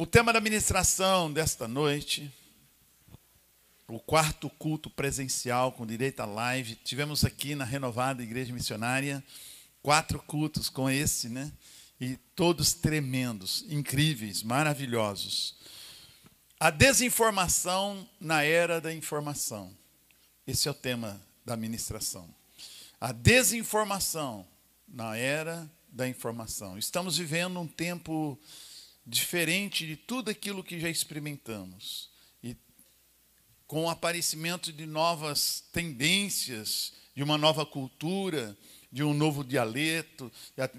O 0.00 0.06
tema 0.06 0.32
da 0.32 0.40
ministração 0.40 1.32
desta 1.32 1.66
noite, 1.66 2.32
o 3.88 3.98
quarto 3.98 4.48
culto 4.48 4.88
presencial 4.88 5.72
com 5.72 5.84
direito 5.84 6.20
à 6.20 6.24
live. 6.24 6.76
Tivemos 6.76 7.24
aqui 7.24 7.56
na 7.56 7.64
renovada 7.64 8.22
Igreja 8.22 8.52
Missionária 8.52 9.24
quatro 9.82 10.22
cultos 10.22 10.68
com 10.68 10.88
esse, 10.88 11.28
né? 11.28 11.50
E 12.00 12.16
todos 12.36 12.74
tremendos, 12.74 13.64
incríveis, 13.68 14.44
maravilhosos. 14.44 15.56
A 16.60 16.70
desinformação 16.70 18.08
na 18.20 18.44
era 18.44 18.80
da 18.80 18.94
informação. 18.94 19.76
Esse 20.46 20.68
é 20.68 20.70
o 20.70 20.74
tema 20.74 21.20
da 21.44 21.56
ministração. 21.56 22.32
A 23.00 23.10
desinformação 23.10 24.46
na 24.86 25.16
era 25.16 25.68
da 25.88 26.06
informação. 26.08 26.78
Estamos 26.78 27.18
vivendo 27.18 27.58
um 27.58 27.66
tempo 27.66 28.38
diferente 29.08 29.86
de 29.86 29.96
tudo 29.96 30.30
aquilo 30.30 30.62
que 30.62 30.78
já 30.78 30.90
experimentamos. 30.90 32.10
E 32.42 32.54
com 33.66 33.86
o 33.86 33.88
aparecimento 33.88 34.70
de 34.70 34.84
novas 34.84 35.64
tendências, 35.72 36.92
de 37.16 37.22
uma 37.22 37.38
nova 37.38 37.64
cultura, 37.64 38.56
de 38.92 39.02
um 39.02 39.14
novo 39.14 39.42
dialeto, 39.42 40.30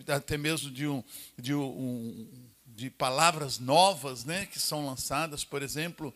até 0.07 0.37
mesmo 0.37 0.69
de, 0.69 0.87
um, 0.87 1.03
de, 1.37 1.55
um, 1.55 2.27
de 2.67 2.91
palavras 2.91 3.57
novas 3.57 4.23
né, 4.23 4.45
que 4.45 4.59
são 4.59 4.85
lançadas, 4.85 5.43
por 5.43 5.63
exemplo, 5.63 6.13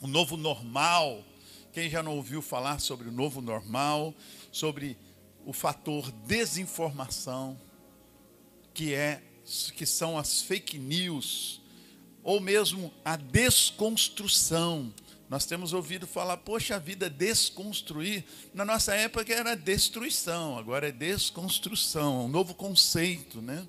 o 0.00 0.06
novo 0.06 0.38
normal. 0.38 1.22
Quem 1.72 1.90
já 1.90 2.02
não 2.02 2.16
ouviu 2.16 2.40
falar 2.40 2.78
sobre 2.78 3.08
o 3.08 3.12
novo 3.12 3.42
normal, 3.42 4.14
sobre 4.50 4.96
o 5.44 5.52
fator 5.52 6.10
desinformação, 6.10 7.60
que 8.72 8.94
é 8.94 9.22
que 9.74 9.84
são 9.84 10.18
as 10.18 10.42
fake 10.42 10.78
news, 10.78 11.60
ou 12.22 12.40
mesmo 12.40 12.92
a 13.04 13.16
desconstrução. 13.16 14.92
Nós 15.28 15.44
temos 15.44 15.72
ouvido 15.72 16.06
falar, 16.06 16.38
poxa 16.38 16.78
vida, 16.78 17.10
desconstruir. 17.10 18.24
Na 18.52 18.64
nossa 18.64 18.94
época 18.94 19.32
era 19.32 19.54
destruição, 19.54 20.58
agora 20.58 20.88
é 20.88 20.92
desconstrução, 20.92 22.26
um 22.26 22.28
novo 22.28 22.54
conceito. 22.54 23.42
Né? 23.42 23.66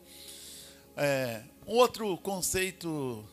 É, 0.96 1.44
outro 1.66 2.18
conceito 2.18 3.28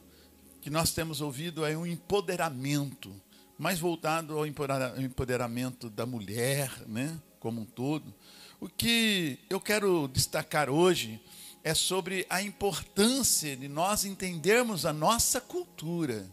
que 0.61 0.71
nós 0.71 0.93
temos 0.93 1.21
ouvido 1.21 1.65
é 1.65 1.77
um 1.77 1.87
empoderamento, 1.87 3.13
mais 3.59 3.79
voltado 3.79 4.39
ao 4.39 4.47
empoderamento 4.47 5.91
da 5.91 6.07
mulher, 6.07 6.71
né, 6.87 7.21
como 7.39 7.61
um 7.61 7.65
todo. 7.65 8.15
O 8.61 8.69
que 8.69 9.41
eu 9.51 9.61
quero 9.61 10.09
destacar 10.09 10.71
hoje 10.71 11.21
é 11.65 11.75
sobre 11.75 12.27
a 12.29 12.43
importância 12.43 13.57
de 13.57 13.69
nós 13.69 14.05
entendermos 14.05 14.85
a 14.85 14.93
nossa 14.93 15.41
cultura. 15.41 16.29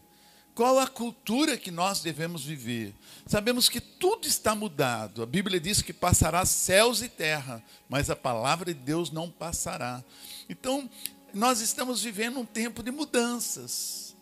Qual 0.54 0.78
a 0.78 0.86
cultura 0.86 1.56
que 1.56 1.70
nós 1.70 2.00
devemos 2.00 2.44
viver? 2.44 2.92
Sabemos 3.26 3.68
que 3.68 3.80
tudo 3.80 4.26
está 4.26 4.54
mudado. 4.54 5.22
A 5.22 5.26
Bíblia 5.26 5.60
diz 5.60 5.80
que 5.80 5.92
passará 5.92 6.44
céus 6.44 7.00
e 7.00 7.08
terra, 7.08 7.62
mas 7.88 8.10
a 8.10 8.16
palavra 8.16 8.74
de 8.74 8.80
Deus 8.80 9.10
não 9.10 9.30
passará. 9.30 10.04
Então, 10.48 10.90
nós 11.32 11.60
estamos 11.60 12.02
vivendo 12.02 12.40
um 12.40 12.44
tempo 12.44 12.82
de 12.82 12.90
mudanças, 12.90 14.16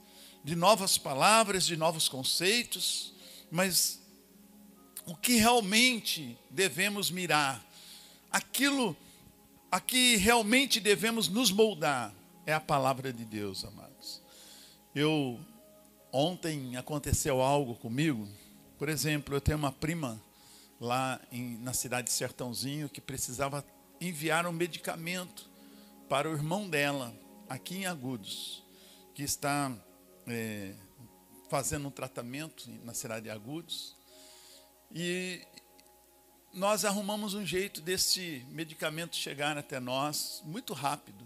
de 0.45 0.55
novas 0.55 0.99
palavras, 0.99 1.65
de 1.65 1.77
novos 1.77 2.09
conceitos, 2.09 3.15
mas 3.51 3.99
o 5.07 5.17
que 5.17 5.37
realmente 5.37 6.39
devemos 6.51 7.11
mirar? 7.11 7.65
Aquilo 8.31 8.95
a 9.71 9.81
que 9.81 10.17
realmente 10.17 10.81
devemos 10.81 11.29
nos 11.29 11.51
moldar 11.51 12.15
é 12.47 12.55
a 12.55 12.61
palavra 12.61 13.13
de 13.13 13.25
Deus, 13.25 13.65
amados. 13.65 14.23
Eu 14.95 15.39
ontem 16.11 16.77
aconteceu 16.77 17.43
algo 17.43 17.75
comigo. 17.75 18.27
Por 18.79 18.89
exemplo, 18.89 19.35
eu 19.35 19.41
tenho 19.41 19.59
uma 19.59 19.73
prima 19.73 20.21
lá 20.81 21.21
em, 21.31 21.59
na 21.59 21.73
cidade 21.73 22.07
de 22.07 22.13
Sertãozinho 22.15 22.89
que 22.89 23.01
precisava 23.01 23.65
enviar 24.01 24.47
um 24.47 24.53
medicamento 24.53 25.49
para 26.09 26.31
o 26.31 26.33
irmão 26.33 26.69
dela 26.69 27.15
aqui 27.49 27.79
em 27.79 27.87
Agudos, 27.87 28.65
que 29.15 29.23
está 29.23 29.71
é, 30.27 30.75
fazendo 31.51 31.89
um 31.89 31.91
tratamento 31.91 32.71
na 32.85 32.95
cidade 32.95 33.25
de 33.25 33.31
Agudos. 33.31 33.97
E 34.91 35.43
nós 36.59 36.85
arrumamos 36.85 37.35
um 37.35 37.47
jeito 37.47 37.81
desse 37.81 38.45
medicamento 38.51 39.15
chegar 39.15 39.57
até 39.57 39.79
nós 39.79 40.43
muito 40.45 40.75
rápido. 40.75 41.25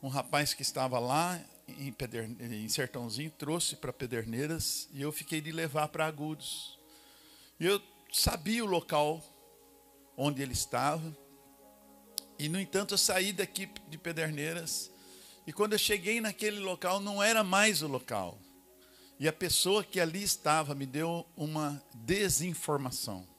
Um 0.00 0.06
rapaz 0.06 0.54
que 0.54 0.62
estava 0.62 1.00
lá 1.00 1.40
em, 1.68 1.92
em 2.40 2.68
Sertãozinho 2.68 3.32
trouxe 3.32 3.74
para 3.74 3.92
Pederneiras 3.92 4.88
e 4.92 5.02
eu 5.02 5.10
fiquei 5.10 5.40
de 5.40 5.50
levar 5.50 5.88
para 5.88 6.06
Agudos. 6.06 6.78
E 7.58 7.66
eu 7.66 7.82
sabia 8.12 8.64
o 8.64 8.68
local 8.68 9.20
onde 10.16 10.40
ele 10.40 10.52
estava. 10.52 11.16
E, 12.38 12.48
no 12.48 12.58
entanto, 12.58 12.94
eu 12.94 12.98
saí 12.98 13.32
daqui 13.32 13.68
de 13.88 13.98
Pederneiras. 13.98 14.88
E 15.48 15.52
quando 15.52 15.72
eu 15.72 15.78
cheguei 15.80 16.20
naquele 16.20 16.60
local, 16.60 17.00
não 17.00 17.20
era 17.20 17.42
mais 17.42 17.82
o 17.82 17.88
local. 17.88 18.38
E 19.18 19.26
a 19.26 19.32
pessoa 19.32 19.82
que 19.82 19.98
ali 19.98 20.22
estava 20.22 20.76
me 20.76 20.86
deu 20.86 21.26
uma 21.36 21.82
desinformação. 21.92 23.29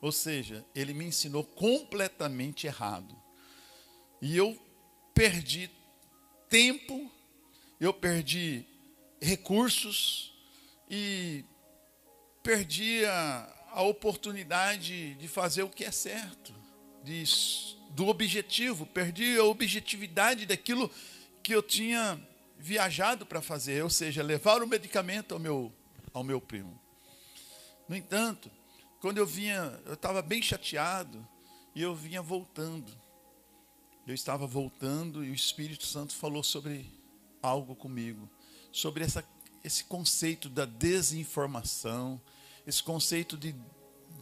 Ou 0.00 0.12
seja, 0.12 0.64
ele 0.74 0.94
me 0.94 1.06
ensinou 1.06 1.44
completamente 1.44 2.66
errado. 2.66 3.16
E 4.22 4.36
eu 4.36 4.56
perdi 5.12 5.70
tempo, 6.48 7.10
eu 7.80 7.92
perdi 7.92 8.64
recursos 9.20 10.34
e 10.88 11.44
perdi 12.42 13.04
a, 13.04 13.54
a 13.72 13.82
oportunidade 13.82 15.14
de 15.14 15.28
fazer 15.28 15.62
o 15.62 15.68
que 15.68 15.84
é 15.84 15.90
certo, 15.90 16.54
de, 17.02 17.24
do 17.90 18.06
objetivo, 18.08 18.86
perdi 18.86 19.36
a 19.36 19.44
objetividade 19.44 20.46
daquilo 20.46 20.90
que 21.42 21.54
eu 21.54 21.62
tinha 21.62 22.20
viajado 22.58 23.24
para 23.24 23.40
fazer, 23.40 23.82
ou 23.82 23.90
seja, 23.90 24.22
levar 24.22 24.62
o 24.62 24.66
medicamento 24.66 25.34
ao 25.34 25.40
meu, 25.40 25.72
ao 26.12 26.24
meu 26.24 26.40
primo. 26.40 26.80
No 27.88 27.96
entanto, 27.96 28.50
quando 29.00 29.18
eu 29.18 29.26
vinha, 29.26 29.80
eu 29.86 29.94
estava 29.94 30.20
bem 30.20 30.42
chateado 30.42 31.26
e 31.74 31.82
eu 31.82 31.94
vinha 31.94 32.20
voltando. 32.20 32.92
Eu 34.06 34.14
estava 34.14 34.46
voltando 34.46 35.24
e 35.24 35.30
o 35.30 35.34
Espírito 35.34 35.86
Santo 35.86 36.14
falou 36.14 36.42
sobre 36.42 36.90
algo 37.42 37.76
comigo, 37.76 38.28
sobre 38.72 39.04
essa, 39.04 39.24
esse 39.62 39.84
conceito 39.84 40.48
da 40.48 40.64
desinformação, 40.64 42.20
esse 42.66 42.82
conceito 42.82 43.36
de 43.36 43.54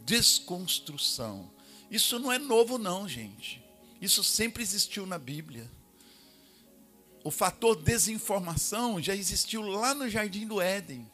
desconstrução. 0.04 1.50
Isso 1.90 2.18
não 2.18 2.32
é 2.32 2.38
novo, 2.38 2.78
não, 2.78 3.08
gente. 3.08 3.62
Isso 4.00 4.22
sempre 4.22 4.62
existiu 4.62 5.06
na 5.06 5.18
Bíblia. 5.18 5.70
O 7.24 7.30
fator 7.30 7.74
desinformação 7.74 9.00
já 9.00 9.14
existiu 9.14 9.62
lá 9.62 9.94
no 9.94 10.08
Jardim 10.08 10.46
do 10.46 10.60
Éden. 10.60 11.10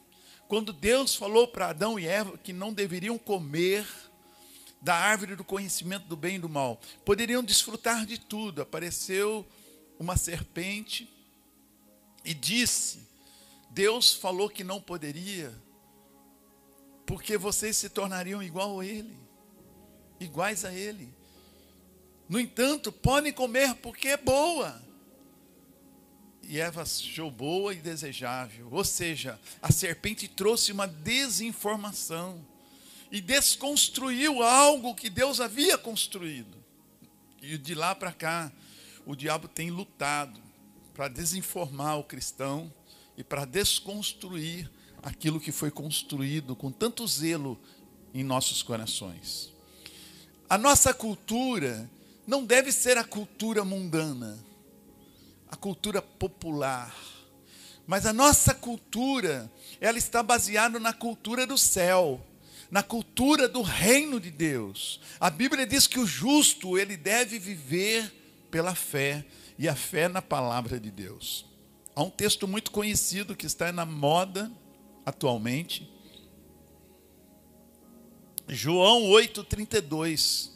Quando 0.47 0.73
Deus 0.73 1.15
falou 1.15 1.47
para 1.47 1.69
Adão 1.69 1.97
e 1.97 2.05
Eva 2.05 2.37
que 2.37 2.53
não 2.53 2.73
deveriam 2.73 3.17
comer 3.17 3.87
da 4.81 4.95
árvore 4.95 5.35
do 5.35 5.43
conhecimento 5.43 6.05
do 6.07 6.17
bem 6.17 6.35
e 6.35 6.39
do 6.39 6.49
mal, 6.49 6.79
poderiam 7.05 7.43
desfrutar 7.43 8.05
de 8.05 8.19
tudo. 8.19 8.61
Apareceu 8.61 9.45
uma 9.97 10.17
serpente 10.17 11.09
e 12.23 12.33
disse: 12.33 13.07
Deus 13.69 14.13
falou 14.13 14.49
que 14.49 14.63
não 14.63 14.81
poderia, 14.81 15.53
porque 17.05 17.37
vocês 17.37 17.77
se 17.77 17.89
tornariam 17.89 18.43
igual 18.43 18.79
a 18.79 18.85
Ele, 18.85 19.17
iguais 20.19 20.65
a 20.65 20.73
Ele. 20.73 21.13
No 22.27 22.39
entanto, 22.39 22.91
podem 22.91 23.31
comer 23.31 23.75
porque 23.75 24.09
é 24.09 24.17
boa 24.17 24.81
e 26.47 26.59
Eva 26.59 26.81
achou 26.81 27.31
boa 27.31 27.73
e 27.73 27.77
desejável. 27.77 28.67
Ou 28.71 28.83
seja, 28.83 29.39
a 29.61 29.71
serpente 29.71 30.27
trouxe 30.27 30.71
uma 30.71 30.87
desinformação 30.87 32.45
e 33.11 33.21
desconstruiu 33.21 34.43
algo 34.43 34.95
que 34.95 35.09
Deus 35.09 35.39
havia 35.39 35.77
construído. 35.77 36.57
E 37.41 37.57
de 37.57 37.75
lá 37.75 37.93
para 37.95 38.11
cá, 38.11 38.51
o 39.05 39.15
diabo 39.15 39.47
tem 39.47 39.69
lutado 39.69 40.39
para 40.93 41.07
desinformar 41.07 41.97
o 41.99 42.03
cristão 42.03 42.71
e 43.17 43.23
para 43.23 43.45
desconstruir 43.45 44.69
aquilo 45.01 45.39
que 45.39 45.51
foi 45.51 45.69
construído 45.69 46.55
com 46.55 46.71
tanto 46.71 47.05
zelo 47.07 47.59
em 48.13 48.23
nossos 48.23 48.63
corações. 48.63 49.51
A 50.49 50.57
nossa 50.57 50.93
cultura 50.93 51.89
não 52.25 52.45
deve 52.45 52.71
ser 52.71 52.97
a 52.97 53.03
cultura 53.03 53.65
mundana 53.65 54.37
a 55.53 55.55
cultura 55.55 56.01
popular. 56.01 56.91
Mas 57.85 58.07
a 58.07 58.13
nossa 58.13 58.55
cultura, 58.55 59.51
ela 59.79 59.99
está 59.99 60.23
baseada 60.23 60.79
na 60.79 60.91
cultura 60.91 61.45
do 61.45 61.59
céu, 61.59 62.19
na 62.71 62.81
cultura 62.81 63.47
do 63.47 63.61
reino 63.61 64.19
de 64.19 64.31
Deus. 64.31 64.99
A 65.19 65.29
Bíblia 65.29 65.67
diz 65.67 65.85
que 65.85 65.99
o 65.99 66.07
justo, 66.07 66.75
ele 66.75 66.97
deve 66.97 67.37
viver 67.37 68.11
pela 68.49 68.73
fé, 68.73 69.23
e 69.59 69.69
a 69.69 69.75
fé 69.75 70.07
na 70.07 70.23
palavra 70.23 70.79
de 70.79 70.89
Deus. 70.89 71.45
Há 71.95 72.01
um 72.01 72.09
texto 72.09 72.47
muito 72.47 72.71
conhecido 72.71 73.35
que 73.35 73.45
está 73.45 73.71
na 73.71 73.85
moda 73.85 74.51
atualmente. 75.05 75.87
João 78.47 79.03
8,32 79.03 80.49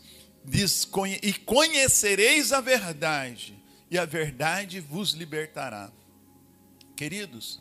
diz: 0.43 0.89
E 1.21 1.33
conhecereis 1.33 2.51
a 2.51 2.61
verdade, 2.61 3.56
e 3.89 3.97
a 3.97 4.05
verdade 4.05 4.79
vos 4.79 5.11
libertará. 5.11 5.91
Queridos, 6.95 7.59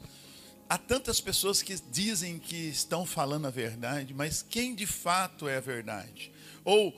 há 0.68 0.78
tantas 0.78 1.20
pessoas 1.20 1.62
que 1.62 1.74
dizem 1.90 2.38
que 2.38 2.68
estão 2.68 3.06
falando 3.06 3.46
a 3.46 3.50
verdade, 3.50 4.14
mas 4.14 4.42
quem 4.42 4.74
de 4.74 4.86
fato 4.86 5.48
é 5.48 5.56
a 5.56 5.60
verdade? 5.60 6.32
Ou 6.64 6.94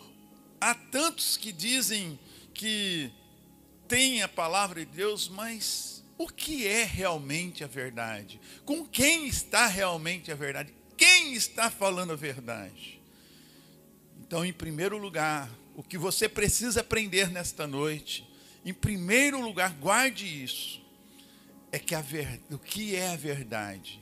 há 0.60 0.74
tantos 0.74 1.36
que 1.36 1.52
dizem 1.52 2.18
que 2.54 3.10
têm 3.86 4.22
a 4.22 4.28
palavra 4.28 4.84
de 4.84 4.92
Deus, 4.92 5.28
mas 5.28 6.04
o 6.16 6.28
que 6.28 6.66
é 6.66 6.84
realmente 6.84 7.62
a 7.62 7.66
verdade? 7.66 8.40
Com 8.64 8.84
quem 8.84 9.26
está 9.26 9.66
realmente 9.66 10.32
a 10.32 10.34
verdade? 10.34 10.74
Quem 10.96 11.34
está 11.34 11.70
falando 11.70 12.12
a 12.12 12.16
verdade? 12.16 13.00
Então, 14.20 14.44
em 14.44 14.52
primeiro 14.52 14.98
lugar, 14.98 15.48
o 15.76 15.82
que 15.82 15.96
você 15.96 16.28
precisa 16.28 16.80
aprender 16.80 17.30
nesta 17.30 17.66
noite, 17.66 18.27
em 18.68 18.74
primeiro 18.74 19.40
lugar, 19.40 19.72
guarde 19.80 20.26
isso, 20.26 20.78
é 21.72 21.78
que 21.78 21.94
a 21.94 22.02
ver... 22.02 22.38
o 22.50 22.58
que 22.58 22.94
é 22.94 23.08
a 23.08 23.16
verdade? 23.16 23.98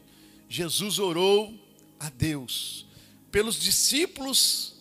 Jesus 0.48 0.98
orou 0.98 1.54
a 2.00 2.10
Deus 2.10 2.84
pelos 3.30 3.60
discípulos, 3.60 4.74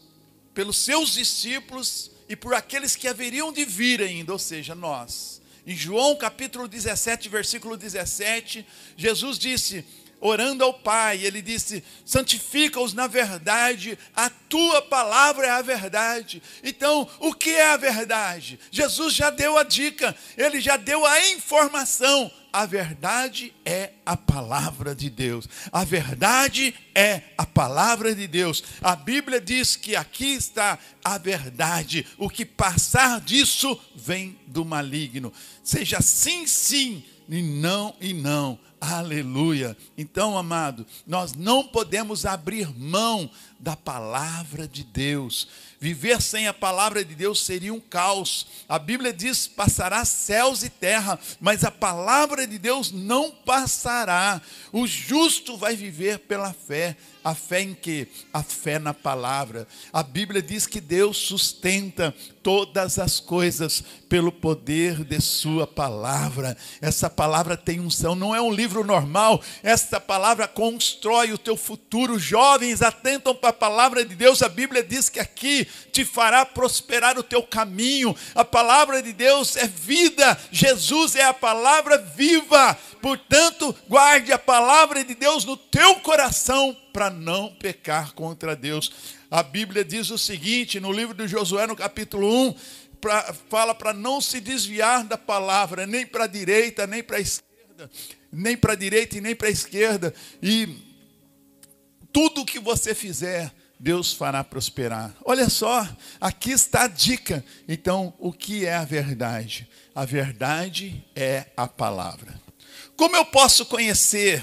pelos 0.55 0.77
seus 0.77 1.13
discípulos 1.13 2.09
e 2.27 2.35
por 2.35 2.55
aqueles 2.55 2.95
que 2.95 3.07
haveriam 3.07 3.53
de 3.53 3.63
vir 3.63 4.01
ainda, 4.01 4.33
ou 4.33 4.39
seja, 4.39 4.73
nós. 4.73 5.39
Em 5.67 5.75
João 5.75 6.15
capítulo 6.15 6.67
17, 6.67 7.29
versículo 7.29 7.77
17, 7.77 8.65
Jesus 8.97 9.37
disse, 9.37 9.85
orando 10.19 10.63
ao 10.63 10.73
Pai, 10.73 11.23
ele 11.23 11.41
disse: 11.41 11.83
santifica-os 12.05 12.93
na 12.93 13.07
verdade, 13.07 13.97
a 14.15 14.29
tua 14.29 14.81
palavra 14.81 15.47
é 15.47 15.51
a 15.51 15.61
verdade. 15.61 16.41
Então, 16.63 17.07
o 17.19 17.33
que 17.33 17.51
é 17.51 17.71
a 17.71 17.77
verdade? 17.77 18.59
Jesus 18.71 19.13
já 19.13 19.29
deu 19.29 19.57
a 19.57 19.63
dica, 19.63 20.15
ele 20.37 20.59
já 20.59 20.77
deu 20.77 21.05
a 21.05 21.27
informação 21.29 22.31
a 22.55 22.65
verdade 22.65 23.53
é 23.65 23.91
a 24.05 24.15
palavra 24.15 24.95
de 24.95 25.09
Deus. 25.09 25.45
A 25.73 25.83
verdade 25.83 26.73
é 26.95 27.21
a 27.37 27.45
palavra 27.45 28.15
de 28.15 28.27
Deus. 28.27 28.63
A 28.81 28.95
Bíblia 28.95 29.41
diz 29.41 29.75
que 29.75 29.93
aqui 29.93 30.35
está 30.35 30.79
a 31.03 31.17
verdade. 31.17 32.07
O 32.17 32.29
que 32.29 32.45
passar 32.45 33.19
disso 33.19 33.77
vem 33.93 34.39
do 34.47 34.63
maligno. 34.63 35.33
Seja 35.65 35.99
sim, 35.99 36.47
sim, 36.47 37.03
e 37.27 37.41
não 37.41 37.93
e 37.99 38.13
não. 38.13 38.57
Aleluia. 38.79 39.75
Então, 39.97 40.37
amado, 40.37 40.85
nós 41.07 41.33
não 41.33 41.63
podemos 41.63 42.25
abrir 42.25 42.69
mão 42.77 43.29
da 43.59 43.75
palavra 43.75 44.67
de 44.67 44.83
Deus. 44.83 45.47
Viver 45.79 46.21
sem 46.21 46.47
a 46.47 46.53
palavra 46.53 47.03
de 47.03 47.13
Deus 47.13 47.45
seria 47.45 47.73
um 47.73 47.79
caos. 47.79 48.47
A 48.67 48.79
Bíblia 48.79 49.13
diz: 49.13 49.47
passará 49.47 50.03
céus 50.05 50.63
e 50.63 50.69
terra, 50.69 51.19
mas 51.39 51.63
a 51.63 51.71
palavra 51.71 52.47
de 52.47 52.57
Deus 52.57 52.91
não 52.91 53.31
passará. 53.31 54.41
O 54.71 54.87
justo 54.87 55.57
vai 55.57 55.75
viver 55.75 56.19
pela 56.19 56.53
fé. 56.53 56.95
A 57.23 57.33
fé 57.33 57.61
em 57.61 57.73
quê? 57.73 58.07
A 58.31 58.43
fé 58.43 58.77
na 58.77 58.93
palavra. 58.93 59.67
A 59.91 60.03
Bíblia 60.03 60.43
diz 60.43 60.67
que 60.67 60.79
Deus 60.79 61.17
sustenta 61.17 62.13
todas 62.43 62.99
as 62.99 63.19
coisas 63.19 63.83
pelo 64.07 64.31
poder 64.31 65.03
de 65.03 65.19
Sua 65.19 65.65
palavra. 65.65 66.55
Essa 66.79 67.09
palavra 67.09 67.57
tem 67.57 67.79
unção, 67.79 68.13
não 68.13 68.35
é 68.35 68.39
um 68.39 68.53
livro 68.53 68.83
normal. 68.83 69.41
Essa 69.63 69.99
palavra 69.99 70.47
constrói 70.47 71.33
o 71.33 71.37
teu 71.37 71.57
futuro. 71.57 72.19
Jovens, 72.19 72.83
atentam 72.83 73.33
a 73.47 73.53
palavra 73.53 74.03
de 74.03 74.15
Deus. 74.15 74.41
A 74.41 74.49
Bíblia 74.49 74.83
diz 74.83 75.09
que 75.09 75.19
aqui 75.19 75.67
te 75.91 76.03
fará 76.03 76.45
prosperar 76.45 77.17
o 77.17 77.23
teu 77.23 77.43
caminho. 77.43 78.15
A 78.33 78.43
palavra 78.43 79.01
de 79.01 79.13
Deus 79.13 79.55
é 79.55 79.67
vida. 79.67 80.37
Jesus 80.51 81.15
é 81.15 81.23
a 81.23 81.33
palavra 81.33 81.97
viva. 81.97 82.77
Portanto, 83.01 83.75
guarde 83.87 84.31
a 84.31 84.39
palavra 84.39 85.03
de 85.03 85.15
Deus 85.15 85.45
no 85.45 85.55
teu 85.55 85.95
coração 85.95 86.75
para 86.91 87.09
não 87.09 87.53
pecar 87.55 88.13
contra 88.13 88.55
Deus. 88.55 88.91
A 89.29 89.43
Bíblia 89.43 89.83
diz 89.83 90.09
o 90.09 90.17
seguinte, 90.17 90.79
no 90.79 90.91
livro 90.91 91.13
de 91.13 91.27
Josué, 91.27 91.67
no 91.67 91.75
capítulo 91.75 92.49
1, 92.49 92.55
pra, 93.01 93.33
fala 93.49 93.75
para 93.75 93.93
não 93.93 94.21
se 94.21 94.39
desviar 94.39 95.03
da 95.03 95.17
palavra, 95.17 95.85
nem 95.85 96.05
para 96.05 96.23
a 96.23 96.27
direita, 96.27 96.87
nem 96.87 97.03
para 97.03 97.17
a 97.17 97.19
esquerda, 97.19 97.89
nem 98.31 98.57
para 98.57 98.73
a 98.73 98.75
direita 98.75 99.17
e 99.17 99.21
nem 99.21 99.35
para 99.35 99.47
a 99.47 99.51
esquerda. 99.51 100.13
E 100.41 100.94
tudo 102.15 102.45
que 102.45 102.61
você 102.61 102.95
fizer, 102.95 103.53
Deus 103.77 104.13
fará 104.13 104.41
prosperar. 104.41 105.13
Olha 105.25 105.49
só, 105.49 105.85
aqui 106.21 106.51
está 106.51 106.83
a 106.83 106.87
dica. 106.87 107.43
Então, 107.67 108.13
o 108.17 108.31
que 108.31 108.65
é 108.65 108.73
a 108.73 108.85
verdade? 108.85 109.67
A 109.93 110.05
verdade 110.05 111.03
é 111.13 111.47
a 111.57 111.67
palavra. 111.67 112.41
Como 112.95 113.17
eu 113.17 113.25
posso 113.25 113.65
conhecer? 113.65 114.41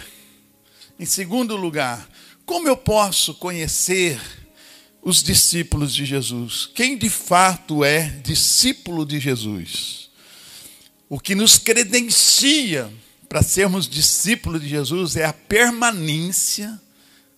Em 1.00 1.06
segundo 1.06 1.56
lugar, 1.56 2.06
como 2.44 2.68
eu 2.68 2.76
posso 2.76 3.32
conhecer 3.36 4.20
os 5.00 5.22
discípulos 5.22 5.94
de 5.94 6.04
Jesus? 6.04 6.68
Quem 6.74 6.98
de 6.98 7.08
fato 7.08 7.82
é 7.82 8.06
discípulo 8.22 9.06
de 9.06 9.18
Jesus? 9.18 10.10
O 11.08 11.18
que 11.18 11.34
nos 11.34 11.56
credencia 11.56 12.92
para 13.30 13.42
sermos 13.42 13.88
discípulos 13.88 14.60
de 14.60 14.68
Jesus 14.68 15.16
é 15.16 15.24
a 15.24 15.32
permanência 15.32 16.78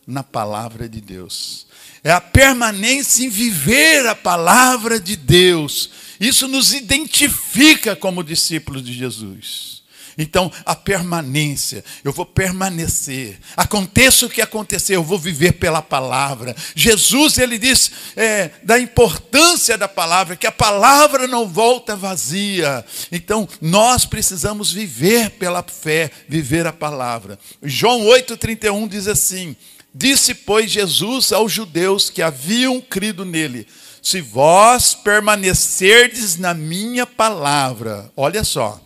na 0.06 0.23
palavra 0.23 0.89
de 0.89 1.01
Deus. 1.01 1.67
É 2.03 2.11
a 2.11 2.21
permanência 2.21 3.25
em 3.25 3.29
viver 3.29 4.06
a 4.06 4.15
palavra 4.15 5.01
de 5.01 5.17
Deus. 5.17 5.91
Isso 6.21 6.47
nos 6.47 6.75
identifica 6.75 7.97
como 7.97 8.23
discípulos 8.23 8.85
de 8.85 8.93
Jesus. 8.93 9.75
Então, 10.17 10.51
a 10.65 10.75
permanência, 10.77 11.85
eu 12.05 12.12
vou 12.12 12.25
permanecer. 12.25 13.39
Aconteça 13.56 14.27
o 14.27 14.31
que 14.31 14.41
acontecer, 14.41 14.95
eu 14.95 15.03
vou 15.03 15.19
viver 15.19 15.53
pela 15.53 15.83
palavra. 15.83 16.55
Jesus, 16.75 17.39
ele 17.39 17.59
diz 17.59 17.91
é, 18.15 18.51
da 18.62 18.79
importância 18.79 19.77
da 19.77 19.89
palavra, 19.89 20.37
que 20.37 20.47
a 20.47 20.53
palavra 20.53 21.27
não 21.27 21.49
volta 21.49 21.97
vazia. 21.97 22.85
Então, 23.11 23.49
nós 23.61 24.05
precisamos 24.05 24.71
viver 24.71 25.31
pela 25.31 25.62
fé, 25.62 26.11
viver 26.29 26.67
a 26.67 26.73
palavra. 26.73 27.39
João 27.62 28.03
8,31 28.03 28.89
diz 28.89 29.08
assim: 29.08 29.56
Disse, 29.94 30.34
pois, 30.34 30.70
Jesus 30.70 31.32
aos 31.32 31.53
judeus 31.53 32.10
que 32.10 32.20
haviam 32.20 32.81
crido 32.81 33.24
nele: 33.24 33.67
Se 34.03 34.20
vós 34.20 34.94
permanecerdes 34.94 36.36
na 36.36 36.53
minha 36.53 37.06
palavra, 37.06 38.10
olha 38.17 38.43
só 38.43 38.81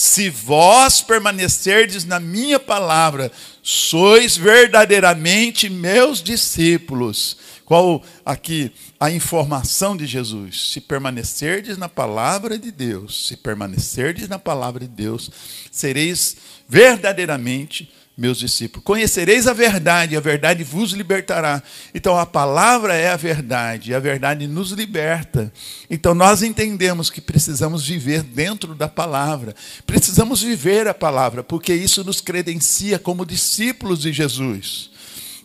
se 0.00 0.30
vós 0.30 1.02
permanecerdes 1.02 2.06
na 2.06 2.18
minha 2.18 2.58
palavra, 2.58 3.30
sois 3.62 4.34
verdadeiramente 4.34 5.68
meus 5.68 6.22
discípulos. 6.22 7.36
Qual 7.66 8.02
aqui 8.24 8.72
a 8.98 9.10
informação 9.10 9.94
de 9.94 10.06
Jesus? 10.06 10.70
Se 10.72 10.80
permanecerdes 10.80 11.76
na 11.76 11.86
palavra 11.86 12.58
de 12.58 12.72
Deus, 12.72 13.28
se 13.28 13.36
permanecerdes 13.36 14.26
na 14.26 14.38
palavra 14.38 14.80
de 14.80 14.88
Deus, 14.88 15.30
sereis 15.70 16.34
verdadeiramente 16.66 17.92
meus 18.20 18.38
discípulos. 18.38 18.84
Conhecereis 18.84 19.46
a 19.46 19.54
verdade, 19.54 20.14
a 20.14 20.20
verdade 20.20 20.62
vos 20.62 20.92
libertará. 20.92 21.62
Então 21.94 22.18
a 22.18 22.26
palavra 22.26 22.94
é 22.94 23.08
a 23.08 23.16
verdade, 23.16 23.94
a 23.94 23.98
verdade 23.98 24.46
nos 24.46 24.72
liberta. 24.72 25.50
Então 25.88 26.14
nós 26.14 26.42
entendemos 26.42 27.08
que 27.08 27.18
precisamos 27.18 27.86
viver 27.86 28.22
dentro 28.22 28.74
da 28.74 28.86
palavra. 28.86 29.54
Precisamos 29.86 30.42
viver 30.42 30.86
a 30.86 30.92
palavra, 30.92 31.42
porque 31.42 31.72
isso 31.72 32.04
nos 32.04 32.20
credencia 32.20 32.98
como 32.98 33.24
discípulos 33.24 34.00
de 34.00 34.12
Jesus. 34.12 34.90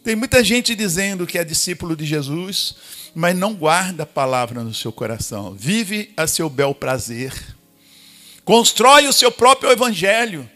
Tem 0.04 0.14
muita 0.14 0.44
gente 0.44 0.76
dizendo 0.76 1.26
que 1.26 1.38
é 1.38 1.46
discípulo 1.46 1.96
de 1.96 2.06
Jesus, 2.06 2.76
mas 3.16 3.34
não 3.34 3.54
guarda 3.56 4.04
a 4.04 4.06
palavra 4.06 4.62
no 4.66 4.74
seu 4.74 4.92
coração. 4.92 5.56
Vive 5.58 6.12
a 6.18 6.28
seu 6.28 6.50
bel 6.50 6.76
prazer. 6.76 7.34
Constrói 8.44 9.08
o 9.08 9.14
seu 9.14 9.32
próprio 9.32 9.72
evangelho 9.72 10.48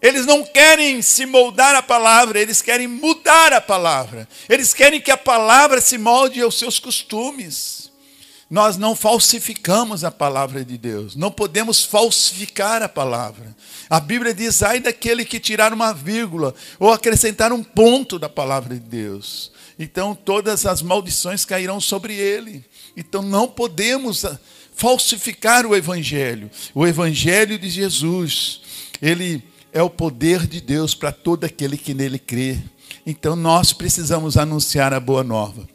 eles 0.00 0.24
não 0.24 0.44
querem 0.44 1.02
se 1.02 1.26
moldar 1.26 1.74
a 1.74 1.82
palavra, 1.82 2.40
eles 2.40 2.62
querem 2.62 2.86
mudar 2.86 3.52
a 3.52 3.60
palavra. 3.60 4.28
Eles 4.48 4.72
querem 4.72 5.00
que 5.00 5.10
a 5.10 5.16
palavra 5.16 5.80
se 5.80 5.98
molde 5.98 6.40
aos 6.40 6.56
seus 6.56 6.78
costumes. 6.78 7.90
Nós 8.48 8.78
não 8.78 8.96
falsificamos 8.96 10.04
a 10.04 10.10
palavra 10.10 10.64
de 10.64 10.78
Deus, 10.78 11.14
não 11.14 11.30
podemos 11.30 11.84
falsificar 11.84 12.82
a 12.82 12.88
palavra. 12.88 13.54
A 13.90 14.00
Bíblia 14.00 14.32
diz: 14.32 14.62
ai 14.62 14.80
daquele 14.80 15.24
que 15.24 15.38
tirar 15.38 15.72
uma 15.72 15.92
vírgula 15.92 16.54
ou 16.78 16.90
acrescentar 16.90 17.52
um 17.52 17.62
ponto 17.62 18.18
da 18.18 18.28
palavra 18.28 18.74
de 18.74 18.80
Deus. 18.80 19.52
Então 19.78 20.14
todas 20.14 20.64
as 20.64 20.80
maldições 20.80 21.44
cairão 21.44 21.78
sobre 21.80 22.14
ele. 22.14 22.64
Então 22.96 23.20
não 23.20 23.48
podemos 23.48 24.24
falsificar 24.74 25.66
o 25.66 25.76
Evangelho, 25.76 26.50
o 26.74 26.86
Evangelho 26.86 27.58
de 27.58 27.68
Jesus. 27.68 28.62
ele 29.02 29.42
é 29.72 29.82
o 29.82 29.90
poder 29.90 30.46
de 30.46 30.60
Deus 30.60 30.94
para 30.94 31.12
todo 31.12 31.44
aquele 31.44 31.76
que 31.76 31.94
nele 31.94 32.18
crê. 32.18 32.58
Então 33.06 33.36
nós 33.36 33.72
precisamos 33.72 34.36
anunciar 34.36 34.92
a 34.92 35.00
boa 35.00 35.22
nova. 35.22 35.68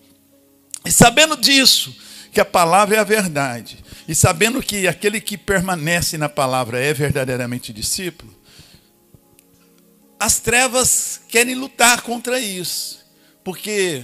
E 0.86 0.92
sabendo 0.92 1.38
disso, 1.38 1.96
que 2.32 2.42
a 2.42 2.46
palavra 2.46 2.98
é 2.98 3.00
a 3.00 3.04
verdade, 3.04 3.84
e 4.08 4.16
sabendo 4.16 4.62
que 4.62 4.88
aquele 4.88 5.22
que 5.22 5.38
permanece 5.38 6.18
na 6.18 6.28
palavra 6.28 6.80
é 6.80 6.94
verdadeiramente 6.94 7.72
discípulo, 7.72 8.34
as 10.20 10.40
trevas 10.40 11.22
querem 11.28 11.54
lutar 11.54 12.02
contra 12.02 12.40
isso, 12.40 13.06
porque 13.44 14.04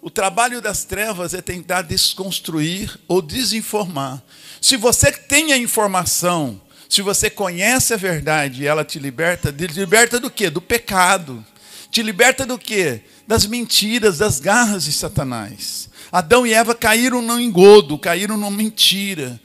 o 0.00 0.10
trabalho 0.10 0.60
das 0.60 0.84
trevas 0.84 1.34
é 1.34 1.40
tentar 1.40 1.82
desconstruir 1.82 2.98
ou 3.08 3.20
desinformar. 3.22 4.22
Se 4.60 4.76
você 4.76 5.10
tem 5.10 5.52
a 5.52 5.56
informação, 5.56 6.60
se 6.88 7.02
você 7.02 7.28
conhece 7.28 7.92
a 7.92 7.98
verdade 7.98 8.62
e 8.62 8.66
ela 8.66 8.84
te 8.84 8.98
liberta, 8.98 9.52
te 9.52 9.66
liberta 9.66 10.18
do 10.18 10.30
quê? 10.30 10.48
Do 10.48 10.60
pecado. 10.60 11.44
Te 11.90 12.02
liberta 12.02 12.46
do 12.46 12.58
quê? 12.58 13.02
Das 13.26 13.46
mentiras, 13.46 14.18
das 14.18 14.40
garras 14.40 14.84
de 14.84 14.92
Satanás. 14.92 15.88
Adão 16.10 16.46
e 16.46 16.54
Eva 16.54 16.74
caíram 16.74 17.20
no 17.20 17.38
engodo, 17.38 17.98
caíram 17.98 18.36
numa 18.36 18.50
mentira. 18.50 19.38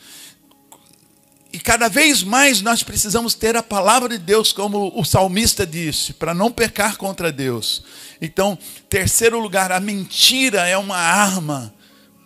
E 1.51 1.59
cada 1.59 1.88
vez 1.89 2.23
mais 2.23 2.62
nós 2.62 2.81
precisamos 2.81 3.33
ter 3.35 3.55
a 3.55 3.62
palavra 3.62 4.09
de 4.09 4.17
Deus, 4.17 4.51
como 4.51 4.91
o 4.95 5.03
salmista 5.03 5.67
disse, 5.67 6.13
para 6.13 6.33
não 6.33 6.51
pecar 6.51 6.97
contra 6.97 7.31
Deus. 7.31 7.83
Então, 8.21 8.57
terceiro 8.89 9.38
lugar, 9.39 9.71
a 9.71 9.79
mentira 9.79 10.65
é 10.67 10.77
uma 10.77 10.97
arma 10.97 11.73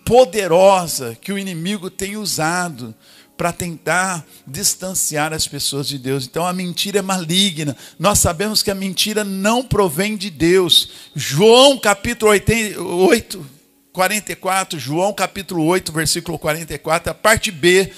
poderosa 0.05 1.17
que 1.19 1.33
o 1.33 1.37
inimigo 1.37 1.89
tem 1.89 2.15
usado 2.15 2.95
para 3.37 3.53
tentar 3.53 4.25
distanciar 4.45 5.31
as 5.31 5.47
pessoas 5.47 5.87
de 5.87 5.99
Deus. 5.99 6.25
Então 6.25 6.45
a 6.45 6.51
mentira 6.51 6.99
é 6.99 7.01
maligna. 7.01 7.77
Nós 7.99 8.19
sabemos 8.19 8.63
que 8.63 8.71
a 8.71 8.75
mentira 8.75 9.23
não 9.23 9.63
provém 9.63 10.17
de 10.17 10.29
Deus. 10.31 10.89
João 11.15 11.77
capítulo 11.77 12.31
8, 12.31 13.45
44, 13.93 14.79
João 14.79 15.13
capítulo 15.13 15.63
8, 15.65 15.91
versículo 15.91 16.39
44, 16.39 17.11
a 17.11 17.13
parte 17.13 17.51
B, 17.51 17.91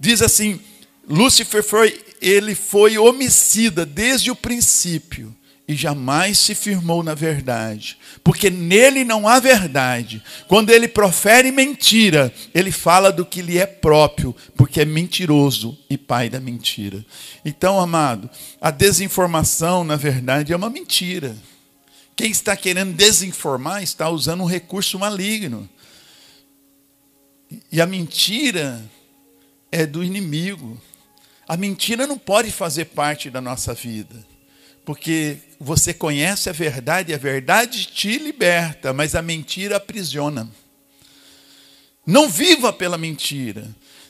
diz 0.00 0.22
assim: 0.22 0.58
Lúcifer 1.06 1.62
foi, 1.62 2.00
ele 2.20 2.54
foi 2.54 2.96
homicida 2.96 3.84
desde 3.84 4.30
o 4.30 4.36
princípio 4.36 5.36
e 5.68 5.76
jamais 5.76 6.38
se 6.38 6.54
firmou 6.54 7.02
na 7.02 7.12
verdade, 7.12 7.98
porque 8.24 8.48
nele 8.48 9.04
não 9.04 9.28
há 9.28 9.38
verdade. 9.38 10.22
Quando 10.48 10.70
ele 10.70 10.88
profere 10.88 11.52
mentira, 11.52 12.32
ele 12.54 12.72
fala 12.72 13.12
do 13.12 13.26
que 13.26 13.42
lhe 13.42 13.58
é 13.58 13.66
próprio, 13.66 14.34
porque 14.56 14.80
é 14.80 14.84
mentiroso 14.86 15.78
e 15.90 15.98
pai 15.98 16.30
da 16.30 16.40
mentira. 16.40 17.04
Então, 17.44 17.78
amado, 17.78 18.30
a 18.58 18.70
desinformação, 18.70 19.84
na 19.84 19.96
verdade, 19.96 20.54
é 20.54 20.56
uma 20.56 20.70
mentira. 20.70 21.36
Quem 22.16 22.30
está 22.30 22.56
querendo 22.56 22.94
desinformar 22.94 23.82
está 23.82 24.08
usando 24.08 24.42
um 24.42 24.46
recurso 24.46 24.98
maligno. 24.98 25.68
E 27.70 27.78
a 27.80 27.86
mentira 27.86 28.82
é 29.70 29.84
do 29.84 30.02
inimigo. 30.02 30.80
A 31.46 31.58
mentira 31.58 32.06
não 32.06 32.18
pode 32.18 32.50
fazer 32.50 32.86
parte 32.86 33.28
da 33.28 33.40
nossa 33.40 33.74
vida. 33.74 34.26
Porque 34.88 35.36
você 35.60 35.92
conhece 35.92 36.48
a 36.48 36.52
verdade, 36.52 37.12
a 37.12 37.18
verdade 37.18 37.88
te 37.88 38.16
liberta, 38.16 38.90
mas 38.90 39.14
a 39.14 39.20
mentira 39.20 39.76
aprisiona. 39.76 40.48
Não 42.06 42.26
viva 42.26 42.72
pela 42.72 42.96
mentira. 42.96 43.68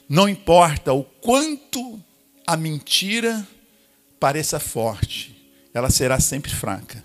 Não 0.08 0.28
importa 0.28 0.92
o 0.92 1.02
quanto 1.02 2.00
a 2.46 2.56
mentira 2.56 3.44
pareça 4.20 4.60
forte, 4.60 5.36
ela 5.74 5.90
será 5.90 6.20
sempre 6.20 6.54
fraca. 6.54 7.02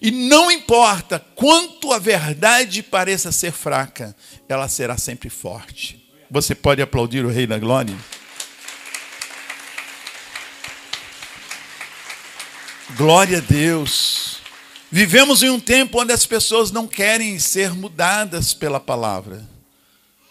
E 0.00 0.10
não 0.10 0.50
importa 0.50 1.18
quanto 1.18 1.92
a 1.92 1.98
verdade 1.98 2.82
pareça 2.82 3.30
ser 3.30 3.52
fraca, 3.52 4.16
ela 4.48 4.66
será 4.66 4.96
sempre 4.96 5.28
forte. 5.28 6.10
Você 6.30 6.54
pode 6.54 6.80
aplaudir 6.80 7.22
o 7.22 7.28
Rei 7.28 7.46
da 7.46 7.58
Glória? 7.58 7.94
Glória 12.96 13.38
a 13.38 13.40
Deus. 13.40 14.36
Vivemos 14.88 15.42
em 15.42 15.50
um 15.50 15.58
tempo 15.58 16.00
onde 16.00 16.12
as 16.12 16.24
pessoas 16.24 16.70
não 16.70 16.86
querem 16.86 17.38
ser 17.40 17.74
mudadas 17.74 18.54
pela 18.54 18.78
palavra, 18.78 19.44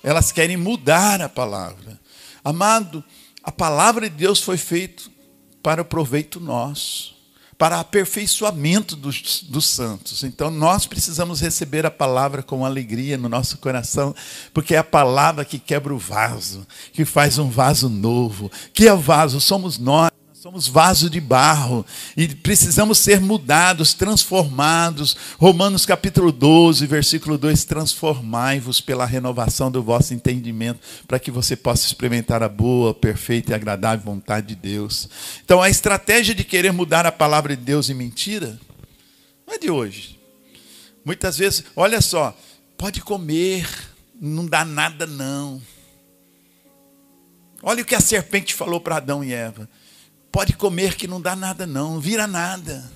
elas 0.02 0.32
querem 0.32 0.56
mudar 0.56 1.22
a 1.22 1.28
palavra. 1.28 2.00
Amado, 2.42 3.04
a 3.44 3.52
palavra 3.52 4.10
de 4.10 4.16
Deus 4.16 4.42
foi 4.42 4.56
feita 4.56 5.04
para 5.62 5.82
o 5.82 5.86
proveito 5.86 6.40
nosso 6.40 7.14
para 7.58 7.80
aperfeiçoamento 7.80 8.96
dos, 8.96 9.44
dos 9.44 9.66
santos. 9.68 10.24
Então 10.24 10.50
nós 10.50 10.86
precisamos 10.86 11.40
receber 11.40 11.86
a 11.86 11.92
palavra 11.92 12.44
com 12.44 12.66
alegria 12.66 13.18
no 13.18 13.30
nosso 13.30 13.58
coração, 13.58 14.14
porque 14.54 14.76
é 14.76 14.80
a 14.80 14.84
palavra 14.84 15.46
que 15.46 15.60
quebra 15.60 15.94
o 15.94 15.98
vaso, 15.98 16.68
que 16.92 17.06
faz 17.06 17.38
um 17.38 17.50
vaso 17.50 17.88
novo. 17.88 18.52
Que 18.74 18.88
é 18.88 18.94
o 18.94 19.00
vaso? 19.00 19.40
Somos 19.40 19.78
nós. 19.78 20.12
Somos 20.44 20.68
vaso 20.68 21.10
de 21.10 21.22
barro 21.22 21.86
e 22.18 22.28
precisamos 22.28 22.98
ser 22.98 23.22
mudados, 23.22 23.94
transformados. 23.94 25.16
Romanos 25.40 25.86
capítulo 25.86 26.34
12, 26.34 26.86
versículo 26.86 27.38
2: 27.38 27.64
Transformai-vos 27.64 28.82
pela 28.82 29.06
renovação 29.06 29.72
do 29.72 29.82
vosso 29.82 30.14
entendimento, 30.14 30.82
para 31.08 31.18
que 31.18 31.32
você 31.32 31.56
possa 31.56 31.88
experimentar 31.88 32.44
a 32.44 32.50
boa, 32.50 32.94
perfeita 32.94 33.54
e 33.54 33.56
agradável 33.56 34.04
vontade 34.04 34.48
de 34.48 34.56
Deus. 34.56 35.08
Então, 35.46 35.62
a 35.62 35.70
estratégia 35.70 36.36
de 36.36 36.44
querer 36.44 36.74
mudar 36.74 37.06
a 37.06 37.12
palavra 37.14 37.56
de 37.56 37.64
Deus 37.64 37.90
em 37.90 37.94
mentira 37.94 38.60
não 39.48 39.54
é 39.54 39.58
de 39.58 39.72
hoje. 39.72 40.20
Muitas 41.06 41.38
vezes, 41.38 41.64
olha 41.74 42.02
só, 42.02 42.38
pode 42.78 43.00
comer, 43.00 43.66
não 44.20 44.46
dá 44.46 44.66
nada 44.66 45.08
não. 45.08 45.62
Olha 47.62 47.82
o 47.82 47.86
que 47.86 47.96
a 47.96 48.02
serpente 48.02 48.54
falou 48.54 48.82
para 48.82 48.98
Adão 48.98 49.24
e 49.24 49.32
Eva 49.32 49.70
pode 50.34 50.54
comer 50.54 50.96
que 50.96 51.08
não 51.08 51.22
dá 51.22 51.36
nada, 51.36 51.68
não, 51.68 51.94
não 51.94 52.00
vira 52.02 52.26
nada. 52.26 52.92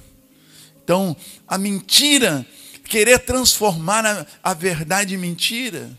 Então, 0.83 1.15
a 1.47 1.55
mentira, 1.55 2.43
querer 2.83 3.19
transformar 3.19 4.03
a, 4.03 4.25
a 4.41 4.53
verdade 4.55 5.13
em 5.13 5.17
mentira, 5.17 5.95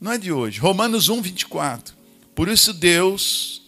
não 0.00 0.10
é 0.10 0.16
de 0.16 0.32
hoje. 0.32 0.58
Romanos 0.58 1.10
1, 1.10 1.20
24. 1.20 1.94
Por 2.34 2.48
isso 2.48 2.72
Deus 2.72 3.62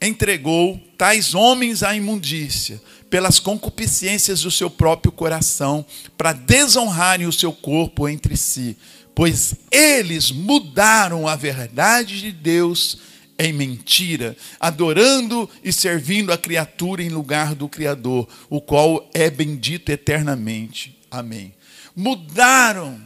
entregou 0.00 0.80
tais 0.96 1.34
homens 1.34 1.82
à 1.82 1.96
imundícia, 1.96 2.80
pelas 3.10 3.40
concupiscências 3.40 4.42
do 4.42 4.50
seu 4.50 4.70
próprio 4.70 5.10
coração, 5.10 5.84
para 6.16 6.32
desonrarem 6.32 7.26
o 7.26 7.32
seu 7.32 7.52
corpo 7.52 8.08
entre 8.08 8.36
si, 8.36 8.76
pois 9.12 9.56
eles 9.72 10.30
mudaram 10.30 11.26
a 11.26 11.34
verdade 11.34 12.20
de 12.20 12.30
Deus 12.30 13.15
em 13.38 13.52
mentira, 13.52 14.36
adorando 14.58 15.48
e 15.62 15.72
servindo 15.72 16.32
a 16.32 16.38
criatura 16.38 17.02
em 17.02 17.08
lugar 17.08 17.54
do 17.54 17.68
Criador, 17.68 18.28
o 18.48 18.60
qual 18.60 19.08
é 19.12 19.28
bendito 19.28 19.90
eternamente. 19.90 20.98
Amém. 21.10 21.54
Mudaram, 21.94 23.00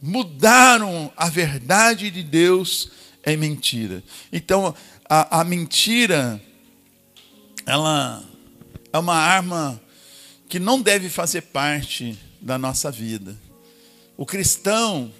mudaram 0.00 1.12
a 1.16 1.28
verdade 1.28 2.10
de 2.10 2.22
Deus 2.22 2.90
em 3.26 3.36
mentira. 3.36 4.02
Então, 4.32 4.74
a, 5.08 5.40
a 5.40 5.44
mentira, 5.44 6.40
ela 7.66 8.24
é 8.92 8.98
uma 8.98 9.16
arma 9.16 9.80
que 10.48 10.58
não 10.58 10.80
deve 10.80 11.10
fazer 11.10 11.42
parte 11.42 12.18
da 12.40 12.56
nossa 12.56 12.90
vida. 12.90 13.36
O 14.16 14.24
cristão, 14.24 15.12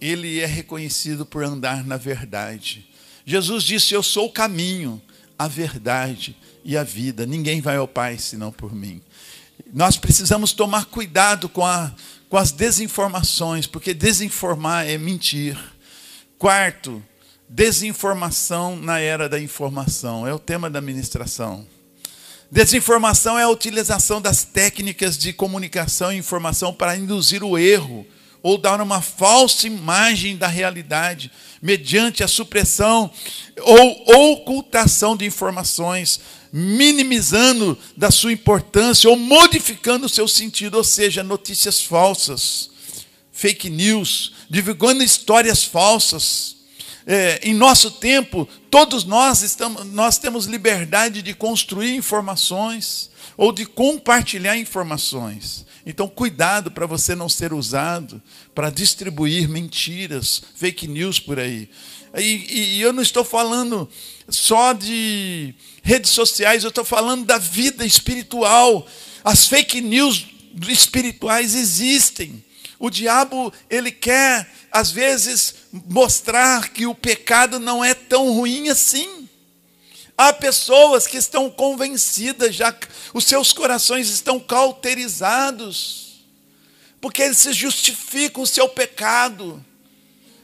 ele 0.00 0.40
é 0.40 0.46
reconhecido 0.46 1.24
por 1.24 1.44
andar 1.44 1.84
na 1.84 1.96
verdade. 1.96 2.87
Jesus 3.28 3.62
disse: 3.62 3.92
Eu 3.92 4.02
sou 4.02 4.28
o 4.28 4.32
caminho, 4.32 5.02
a 5.38 5.46
verdade 5.46 6.34
e 6.64 6.78
a 6.78 6.82
vida. 6.82 7.26
Ninguém 7.26 7.60
vai 7.60 7.76
ao 7.76 7.86
Pai 7.86 8.16
senão 8.16 8.50
por 8.50 8.74
mim. 8.74 9.02
Nós 9.70 9.98
precisamos 9.98 10.54
tomar 10.54 10.86
cuidado 10.86 11.46
com, 11.46 11.62
a, 11.62 11.92
com 12.30 12.38
as 12.38 12.52
desinformações, 12.52 13.66
porque 13.66 13.92
desinformar 13.92 14.88
é 14.88 14.96
mentir. 14.96 15.58
Quarto, 16.38 17.04
desinformação 17.46 18.76
na 18.76 18.98
era 18.98 19.28
da 19.28 19.38
informação. 19.38 20.26
É 20.26 20.32
o 20.32 20.38
tema 20.38 20.70
da 20.70 20.80
ministração. 20.80 21.66
Desinformação 22.50 23.38
é 23.38 23.42
a 23.42 23.50
utilização 23.50 24.22
das 24.22 24.42
técnicas 24.42 25.18
de 25.18 25.34
comunicação 25.34 26.10
e 26.10 26.16
informação 26.16 26.72
para 26.72 26.96
induzir 26.96 27.44
o 27.44 27.58
erro 27.58 28.06
ou 28.42 28.56
dar 28.56 28.80
uma 28.80 29.00
falsa 29.00 29.66
imagem 29.66 30.36
da 30.36 30.46
realidade, 30.46 31.30
mediante 31.60 32.22
a 32.22 32.28
supressão 32.28 33.10
ou 33.60 34.32
ocultação 34.32 35.16
de 35.16 35.24
informações, 35.24 36.20
minimizando 36.52 37.78
da 37.96 38.10
sua 38.10 38.32
importância 38.32 39.10
ou 39.10 39.16
modificando 39.16 40.06
o 40.06 40.08
seu 40.08 40.26
sentido, 40.28 40.76
ou 40.76 40.84
seja, 40.84 41.22
notícias 41.22 41.82
falsas, 41.82 42.70
fake 43.32 43.68
news, 43.68 44.32
divulgando 44.48 45.02
histórias 45.02 45.64
falsas, 45.64 46.56
é, 47.10 47.40
em 47.42 47.54
nosso 47.54 47.90
tempo, 47.92 48.46
todos 48.70 49.04
nós, 49.04 49.40
estamos, 49.40 49.86
nós 49.86 50.18
temos 50.18 50.44
liberdade 50.44 51.22
de 51.22 51.32
construir 51.32 51.94
informações 51.94 53.08
ou 53.34 53.50
de 53.50 53.64
compartilhar 53.64 54.58
informações. 54.58 55.64
Então, 55.90 56.06
cuidado 56.06 56.70
para 56.70 56.84
você 56.84 57.14
não 57.14 57.30
ser 57.30 57.54
usado 57.54 58.20
para 58.54 58.68
distribuir 58.68 59.48
mentiras, 59.48 60.42
fake 60.54 60.86
news 60.86 61.18
por 61.18 61.40
aí. 61.40 61.66
E, 62.14 62.74
e 62.76 62.80
eu 62.82 62.92
não 62.92 63.02
estou 63.02 63.24
falando 63.24 63.88
só 64.28 64.74
de 64.74 65.54
redes 65.82 66.10
sociais, 66.10 66.62
eu 66.62 66.68
estou 66.68 66.84
falando 66.84 67.24
da 67.24 67.38
vida 67.38 67.86
espiritual. 67.86 68.86
As 69.24 69.46
fake 69.46 69.80
news 69.80 70.26
espirituais 70.68 71.54
existem. 71.54 72.44
O 72.78 72.90
diabo, 72.90 73.50
ele 73.70 73.90
quer, 73.90 74.46
às 74.70 74.90
vezes, 74.90 75.54
mostrar 75.88 76.68
que 76.68 76.86
o 76.86 76.94
pecado 76.94 77.58
não 77.58 77.82
é 77.82 77.94
tão 77.94 78.30
ruim 78.34 78.68
assim. 78.68 79.17
Há 80.20 80.32
pessoas 80.32 81.06
que 81.06 81.16
estão 81.16 81.48
convencidas, 81.48 82.52
já 82.52 82.76
os 83.14 83.22
seus 83.22 83.52
corações 83.52 84.10
estão 84.10 84.40
cauterizados, 84.40 86.24
porque 87.00 87.22
eles 87.22 87.36
se 87.36 87.52
justificam 87.52 88.42
o 88.42 88.46
seu 88.46 88.68
pecado. 88.68 89.64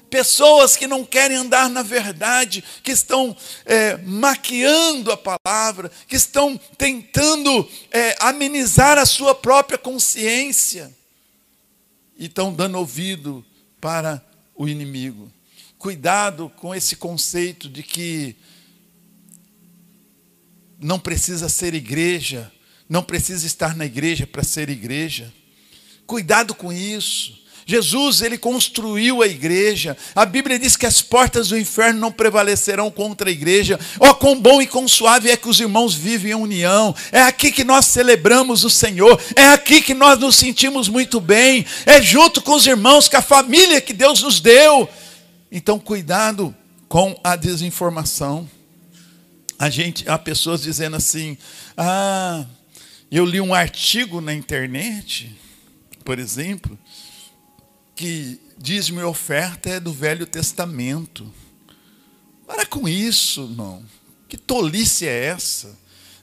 Pessoas 0.08 0.76
que 0.76 0.86
não 0.86 1.04
querem 1.04 1.38
andar 1.38 1.68
na 1.68 1.82
verdade, 1.82 2.62
que 2.84 2.92
estão 2.92 3.36
é, 3.64 3.96
maquiando 3.96 5.10
a 5.10 5.16
palavra, 5.16 5.90
que 6.06 6.14
estão 6.14 6.56
tentando 6.78 7.68
é, 7.90 8.14
amenizar 8.20 8.96
a 8.96 9.04
sua 9.04 9.34
própria 9.34 9.76
consciência 9.76 10.96
e 12.16 12.26
estão 12.26 12.54
dando 12.54 12.78
ouvido 12.78 13.44
para 13.80 14.24
o 14.54 14.68
inimigo. 14.68 15.32
Cuidado 15.76 16.48
com 16.58 16.72
esse 16.72 16.94
conceito 16.94 17.68
de 17.68 17.82
que 17.82 18.36
não 20.80 20.98
precisa 20.98 21.48
ser 21.48 21.74
igreja, 21.74 22.50
não 22.88 23.02
precisa 23.02 23.46
estar 23.46 23.76
na 23.76 23.86
igreja 23.86 24.26
para 24.26 24.42
ser 24.42 24.68
igreja. 24.68 25.32
Cuidado 26.06 26.54
com 26.54 26.72
isso. 26.72 27.44
Jesus, 27.66 28.20
ele 28.20 28.36
construiu 28.36 29.22
a 29.22 29.26
igreja. 29.26 29.96
A 30.14 30.26
Bíblia 30.26 30.58
diz 30.58 30.76
que 30.76 30.84
as 30.84 31.00
portas 31.00 31.48
do 31.48 31.58
inferno 31.58 31.98
não 31.98 32.12
prevalecerão 32.12 32.90
contra 32.90 33.30
a 33.30 33.32
igreja. 33.32 33.80
Oh, 33.98 34.14
quão 34.14 34.38
bom 34.38 34.60
e 34.60 34.66
quão 34.66 34.86
suave 34.86 35.30
é 35.30 35.36
que 35.36 35.48
os 35.48 35.60
irmãos 35.60 35.94
vivem 35.94 36.32
em 36.32 36.34
união. 36.34 36.94
É 37.10 37.22
aqui 37.22 37.50
que 37.50 37.64
nós 37.64 37.86
celebramos 37.86 38.64
o 38.64 38.70
Senhor. 38.70 39.18
É 39.34 39.48
aqui 39.48 39.80
que 39.80 39.94
nós 39.94 40.18
nos 40.18 40.36
sentimos 40.36 40.88
muito 40.88 41.20
bem. 41.20 41.64
É 41.86 42.02
junto 42.02 42.42
com 42.42 42.54
os 42.54 42.66
irmãos, 42.66 43.08
com 43.08 43.16
a 43.16 43.22
família 43.22 43.80
que 43.80 43.94
Deus 43.94 44.20
nos 44.20 44.40
deu. 44.40 44.86
Então, 45.50 45.78
cuidado 45.78 46.54
com 46.86 47.18
a 47.24 47.34
desinformação. 47.34 48.48
A 49.64 49.70
gente, 49.70 50.06
há 50.06 50.18
pessoas 50.18 50.60
dizendo 50.60 50.94
assim: 50.94 51.38
"Ah, 51.74 52.44
eu 53.10 53.24
li 53.24 53.40
um 53.40 53.54
artigo 53.54 54.20
na 54.20 54.34
internet, 54.34 55.34
por 56.04 56.18
exemplo, 56.18 56.78
que 57.96 58.38
diz 58.58 58.90
minha 58.90 59.08
oferta 59.08 59.70
é 59.70 59.80
do 59.80 59.90
Velho 59.90 60.26
Testamento. 60.26 61.32
Para 62.46 62.66
com 62.66 62.86
isso, 62.86 63.44
irmão. 63.44 63.82
Que 64.28 64.36
tolice 64.36 65.08
é 65.08 65.24
essa? 65.28 65.74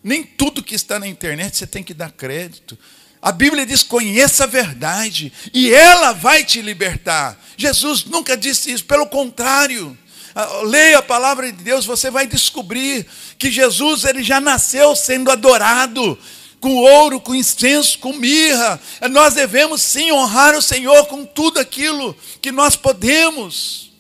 Nem 0.04 0.22
tudo 0.24 0.62
que 0.62 0.76
está 0.76 1.00
na 1.00 1.08
internet 1.08 1.58
você 1.58 1.66
tem 1.66 1.84
que 1.84 1.96
dar 1.96 2.12
crédito. 2.12 2.78
A 3.20 3.32
Bíblia 3.32 3.66
diz: 3.66 3.82
conheça 3.82 4.44
a 4.44 4.48
verdade 4.48 5.34
e 5.52 5.74
ela 5.74 6.12
vai 6.12 6.46
te 6.46 6.62
libertar. 6.62 7.44
Jesus 7.58 8.06
nunca 8.06 8.38
disse 8.38 8.72
isso, 8.72 8.86
pelo 8.86 9.08
contrário. 9.08 9.98
Ah, 10.34 10.62
leia 10.64 11.00
a 11.00 11.04
palavra 11.04 11.52
de 11.52 11.64
Deus, 11.64 11.86
você 11.86 12.10
vai 12.10 12.28
descobrir 12.28 13.06
que 13.38 13.52
Jesus 13.52 14.06
ele 14.06 14.24
já 14.24 14.40
nasceu 14.40 14.96
sendo 14.96 15.32
adorado 15.32 16.18
com 16.60 16.76
ouro, 16.76 17.20
com 17.20 17.34
incenso, 17.34 17.98
com 18.00 18.14
mirra. 18.14 18.80
Nós 19.10 19.34
devemos 19.34 19.82
sim 19.82 20.12
honrar 20.12 20.56
o 20.56 20.62
Senhor 20.62 21.08
com 21.08 21.26
tudo 21.26 21.60
aquilo 21.60 22.16
que 22.42 22.52
nós 22.52 22.76
podemos. 22.76 23.92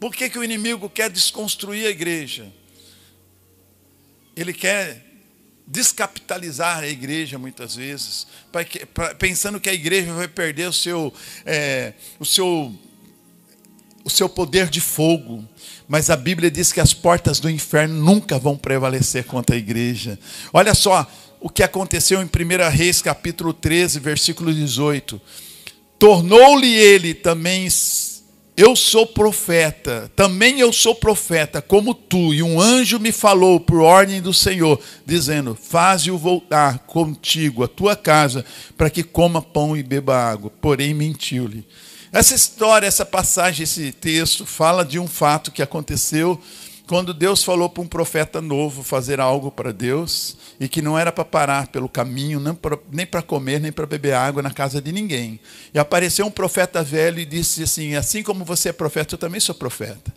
Por 0.00 0.14
que, 0.14 0.30
que 0.30 0.38
o 0.38 0.44
inimigo 0.44 0.88
quer 0.88 1.10
desconstruir 1.10 1.86
a 1.86 1.90
igreja? 1.90 2.50
Ele 4.34 4.52
quer 4.52 5.04
descapitalizar 5.66 6.78
a 6.78 6.86
igreja 6.86 7.38
muitas 7.38 7.74
vezes, 7.74 8.26
pensando 9.18 9.58
que 9.58 9.68
a 9.68 9.74
igreja 9.74 10.12
vai 10.12 10.28
perder 10.28 10.68
o 10.68 10.72
seu, 10.72 11.12
é, 11.44 11.94
o 12.20 12.24
seu, 12.24 12.72
o 14.06 14.10
seu 14.10 14.28
poder 14.28 14.70
de 14.70 14.80
fogo. 14.80 15.44
Mas 15.88 16.10
a 16.10 16.16
Bíblia 16.16 16.48
diz 16.48 16.72
que 16.72 16.80
as 16.80 16.94
portas 16.94 17.40
do 17.40 17.50
inferno 17.50 18.00
nunca 18.00 18.38
vão 18.38 18.56
prevalecer 18.56 19.24
contra 19.24 19.56
a 19.56 19.58
igreja. 19.58 20.16
Olha 20.52 20.74
só, 20.74 21.10
o 21.40 21.50
que 21.50 21.64
aconteceu 21.64 22.22
em 22.22 22.26
1 22.26 22.70
Reis, 22.70 23.02
capítulo 23.02 23.52
13, 23.52 23.98
versículo 23.98 24.54
18. 24.54 25.20
Tornou-lhe 25.98 26.72
ele 26.72 27.14
também, 27.14 27.66
eu 28.56 28.76
sou 28.76 29.08
profeta, 29.08 30.08
também 30.14 30.60
eu 30.60 30.72
sou 30.72 30.94
profeta, 30.94 31.60
como 31.60 31.92
tu, 31.92 32.32
e 32.32 32.44
um 32.44 32.60
anjo 32.60 33.00
me 33.00 33.10
falou 33.10 33.58
por 33.58 33.80
ordem 33.80 34.22
do 34.22 34.32
Senhor, 34.32 34.80
dizendo: 35.04 35.58
Faze-o 35.60 36.16
voltar 36.16 36.78
contigo 36.80 37.64
à 37.64 37.68
tua 37.68 37.96
casa, 37.96 38.44
para 38.76 38.88
que 38.88 39.02
coma 39.02 39.42
pão 39.42 39.76
e 39.76 39.82
beba 39.82 40.16
água. 40.16 40.52
Porém, 40.60 40.94
mentiu-lhe. 40.94 41.66
Essa 42.16 42.34
história, 42.34 42.86
essa 42.86 43.04
passagem, 43.04 43.64
esse 43.64 43.92
texto, 43.92 44.46
fala 44.46 44.86
de 44.86 44.98
um 44.98 45.06
fato 45.06 45.52
que 45.52 45.60
aconteceu 45.60 46.40
quando 46.86 47.12
Deus 47.12 47.44
falou 47.44 47.68
para 47.68 47.82
um 47.82 47.86
profeta 47.86 48.40
novo 48.40 48.82
fazer 48.82 49.20
algo 49.20 49.50
para 49.50 49.70
Deus 49.70 50.34
e 50.58 50.66
que 50.66 50.80
não 50.80 50.98
era 50.98 51.12
para 51.12 51.26
parar 51.26 51.66
pelo 51.66 51.90
caminho, 51.90 52.40
nem 52.90 53.04
para 53.04 53.20
comer, 53.20 53.60
nem 53.60 53.70
para 53.70 53.84
beber 53.84 54.14
água 54.14 54.40
na 54.40 54.50
casa 54.50 54.80
de 54.80 54.92
ninguém. 54.92 55.38
E 55.74 55.78
apareceu 55.78 56.24
um 56.24 56.30
profeta 56.30 56.82
velho 56.82 57.18
e 57.18 57.26
disse 57.26 57.64
assim: 57.64 57.96
Assim 57.96 58.22
como 58.22 58.46
você 58.46 58.70
é 58.70 58.72
profeta, 58.72 59.12
eu 59.12 59.18
também 59.18 59.38
sou 59.38 59.54
profeta. 59.54 60.10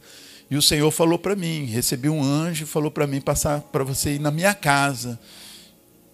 E 0.50 0.56
o 0.56 0.62
Senhor 0.62 0.90
falou 0.92 1.20
para 1.20 1.36
mim, 1.36 1.66
recebi 1.66 2.08
um 2.08 2.24
anjo 2.24 2.66
falou 2.66 2.90
para 2.92 3.06
mim 3.06 3.20
passar 3.20 3.60
para 3.60 3.84
você 3.84 4.12
ir 4.12 4.20
na 4.20 4.32
minha 4.32 4.54
casa. 4.54 5.20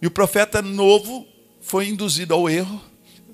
E 0.02 0.08
o 0.08 0.12
profeta 0.12 0.63
novo 0.63 1.28
foi 1.62 1.89
induzido 1.89 2.34
ao 2.34 2.50
erro 2.50 2.82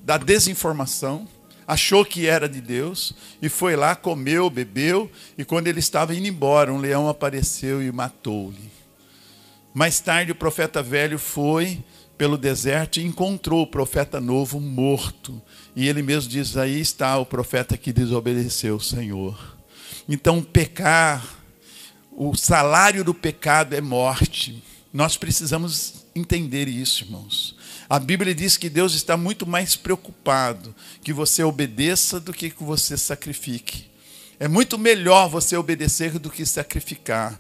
da 0.04 0.18
desinformação, 0.18 1.26
achou 1.72 2.04
que 2.04 2.28
era 2.28 2.50
de 2.50 2.60
Deus 2.60 3.14
e 3.42 3.48
foi 3.48 3.78
lá, 3.78 3.96
comeu, 3.96 4.50
bebeu, 4.50 5.10
e 5.38 5.46
quando 5.46 5.68
ele 5.68 5.80
estava 5.80 6.14
indo 6.14 6.28
embora, 6.28 6.74
um 6.74 6.78
leão 6.78 7.08
apareceu 7.08 7.82
e 7.82 7.90
matou-lhe. 7.94 8.70
Mais 9.74 10.02
tarde, 10.02 10.34
o 10.34 10.36
profeta 10.36 10.84
velho 10.84 11.18
foi 11.18 11.82
pelo 12.18 12.38
deserto 12.38 13.00
e 13.00 13.06
encontrou 13.06 13.62
o 13.62 13.68
profeta 13.68 14.20
novo 14.20 14.60
morto. 14.60 15.42
E 15.74 15.88
ele 15.88 16.02
mesmo 16.02 16.30
diz: 16.30 16.58
Aí 16.58 16.78
está 16.78 17.18
o 17.18 17.26
profeta 17.26 17.78
que 17.78 17.94
desobedeceu 17.94 18.76
o 18.76 18.82
Senhor. 18.82 19.58
Então, 20.10 20.44
pecar, 20.44 21.26
o 22.12 22.36
salário 22.36 23.02
do 23.02 23.14
pecado 23.14 23.74
é 23.74 23.80
morte. 23.80 24.62
Nós 24.92 25.16
precisamos 25.16 26.06
entender 26.14 26.68
isso, 26.68 27.06
irmãos. 27.06 27.56
A 27.92 28.00
Bíblia 28.00 28.34
diz 28.34 28.56
que 28.56 28.70
Deus 28.70 28.94
está 28.94 29.18
muito 29.18 29.46
mais 29.46 29.76
preocupado 29.76 30.74
que 31.04 31.12
você 31.12 31.44
obedeça 31.44 32.22
do 32.22 32.32
que 32.32 32.50
que 32.50 32.64
você 32.64 32.96
sacrifique. 32.96 33.92
É 34.40 34.48
muito 34.48 34.78
melhor 34.78 35.28
você 35.28 35.58
obedecer 35.58 36.18
do 36.18 36.30
que 36.30 36.46
sacrificar. 36.46 37.38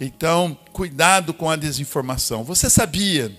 Então, 0.00 0.58
cuidado 0.72 1.34
com 1.34 1.50
a 1.50 1.54
desinformação. 1.54 2.42
Você 2.44 2.70
sabia 2.70 3.30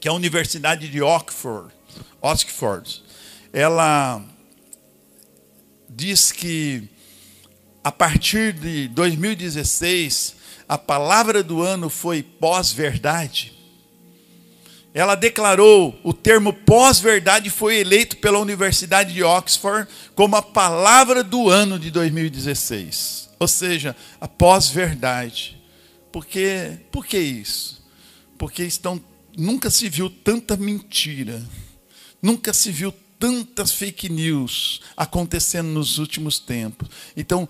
que 0.00 0.08
a 0.08 0.12
Universidade 0.12 0.88
de 0.88 1.00
Oxford, 1.00 1.72
Oxford, 2.20 3.00
ela 3.52 4.20
diz 5.88 6.32
que 6.32 6.88
a 7.84 7.92
partir 7.92 8.52
de 8.52 8.88
2016 8.88 10.34
a 10.68 10.76
palavra 10.76 11.40
do 11.40 11.62
ano 11.62 11.88
foi 11.88 12.20
pós-verdade? 12.20 13.61
Ela 14.94 15.14
declarou 15.14 15.98
o 16.04 16.12
termo 16.12 16.52
pós-verdade 16.52 17.48
foi 17.48 17.76
eleito 17.76 18.18
pela 18.18 18.38
Universidade 18.38 19.14
de 19.14 19.22
Oxford 19.22 19.88
como 20.14 20.36
a 20.36 20.42
palavra 20.42 21.24
do 21.24 21.48
ano 21.48 21.78
de 21.78 21.90
2016. 21.90 23.30
Ou 23.38 23.48
seja, 23.48 23.96
a 24.20 24.28
pós-verdade. 24.28 25.60
Por, 26.12 26.26
quê? 26.26 26.78
Por 26.90 27.06
que 27.06 27.18
isso? 27.18 27.82
Porque 28.36 28.62
estão, 28.64 29.02
nunca 29.36 29.70
se 29.70 29.88
viu 29.88 30.10
tanta 30.10 30.56
mentira, 30.56 31.42
nunca 32.20 32.52
se 32.52 32.70
viu 32.70 32.92
tantas 33.22 33.70
fake 33.70 34.08
news 34.08 34.80
acontecendo 34.96 35.68
nos 35.68 35.96
últimos 35.98 36.40
tempos. 36.40 36.88
Então, 37.16 37.48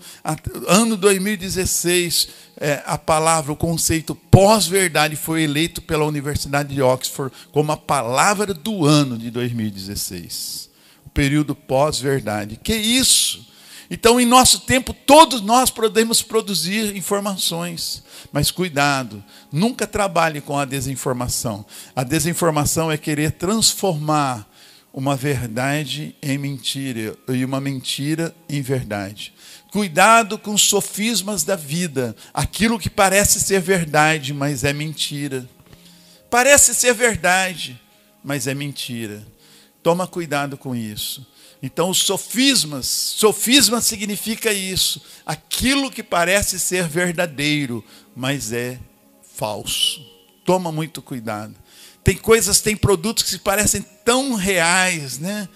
ano 0.67 0.95
2016, 0.95 2.27
é, 2.57 2.83
a 2.85 2.95
palavra, 2.95 3.51
o 3.51 3.55
conceito 3.55 4.13
pós-verdade 4.13 5.15
foi 5.15 5.41
eleito 5.41 5.81
pela 5.81 6.05
Universidade 6.05 6.75
de 6.75 6.79
Oxford 6.79 7.35
como 7.51 7.71
a 7.71 7.77
palavra 7.77 8.53
do 8.53 8.85
ano 8.85 9.17
de 9.17 9.31
2016. 9.31 10.69
O 11.07 11.09
período 11.09 11.55
pós-verdade. 11.55 12.59
Que 12.63 12.75
isso? 12.75 13.43
Então, 13.89 14.19
em 14.19 14.27
nosso 14.27 14.59
tempo, 14.59 14.93
todos 14.93 15.41
nós 15.41 15.71
podemos 15.71 16.21
produzir 16.21 16.95
informações, 16.95 18.03
mas 18.31 18.51
cuidado, 18.51 19.23
nunca 19.51 19.87
trabalhe 19.87 20.39
com 20.39 20.55
a 20.55 20.65
desinformação. 20.65 21.65
A 21.95 22.03
desinformação 22.03 22.91
é 22.91 22.97
querer 22.97 23.31
transformar 23.31 24.52
uma 24.93 25.15
verdade 25.15 26.15
em 26.21 26.37
mentira 26.37 27.17
e 27.27 27.43
uma 27.43 27.59
mentira 27.59 28.33
em 28.47 28.61
verdade. 28.61 29.33
Cuidado 29.71 30.37
com 30.37 30.53
os 30.53 30.61
sofismas 30.61 31.43
da 31.43 31.55
vida, 31.55 32.15
aquilo 32.31 32.77
que 32.77 32.91
parece 32.91 33.41
ser 33.41 33.59
verdade, 33.59 34.31
mas 34.31 34.63
é 34.63 34.71
mentira. 34.71 35.49
Parece 36.29 36.75
ser 36.75 36.93
verdade, 36.93 37.81
mas 38.23 38.45
é 38.45 38.53
mentira. 38.53 39.25
Toma 39.81 40.05
cuidado 40.05 40.57
com 40.57 40.75
isso. 40.75 41.25
Então, 41.61 41.89
os 41.89 41.99
sofismas, 41.99 42.85
sofisma 42.85 43.81
significa 43.81 44.51
isso, 44.51 45.01
aquilo 45.25 45.89
que 45.89 46.03
parece 46.03 46.59
ser 46.59 46.87
verdadeiro, 46.87 47.83
mas 48.15 48.51
é 48.51 48.77
falso. 49.35 50.05
Toma 50.45 50.71
muito 50.71 51.01
cuidado. 51.01 51.55
Tem 52.03 52.17
coisas, 52.17 52.61
tem 52.61 52.75
produtos 52.75 53.23
que 53.23 53.29
se 53.29 53.39
parecem 53.39 53.81
tão 54.03 54.33
reais, 54.33 55.19
né? 55.19 55.47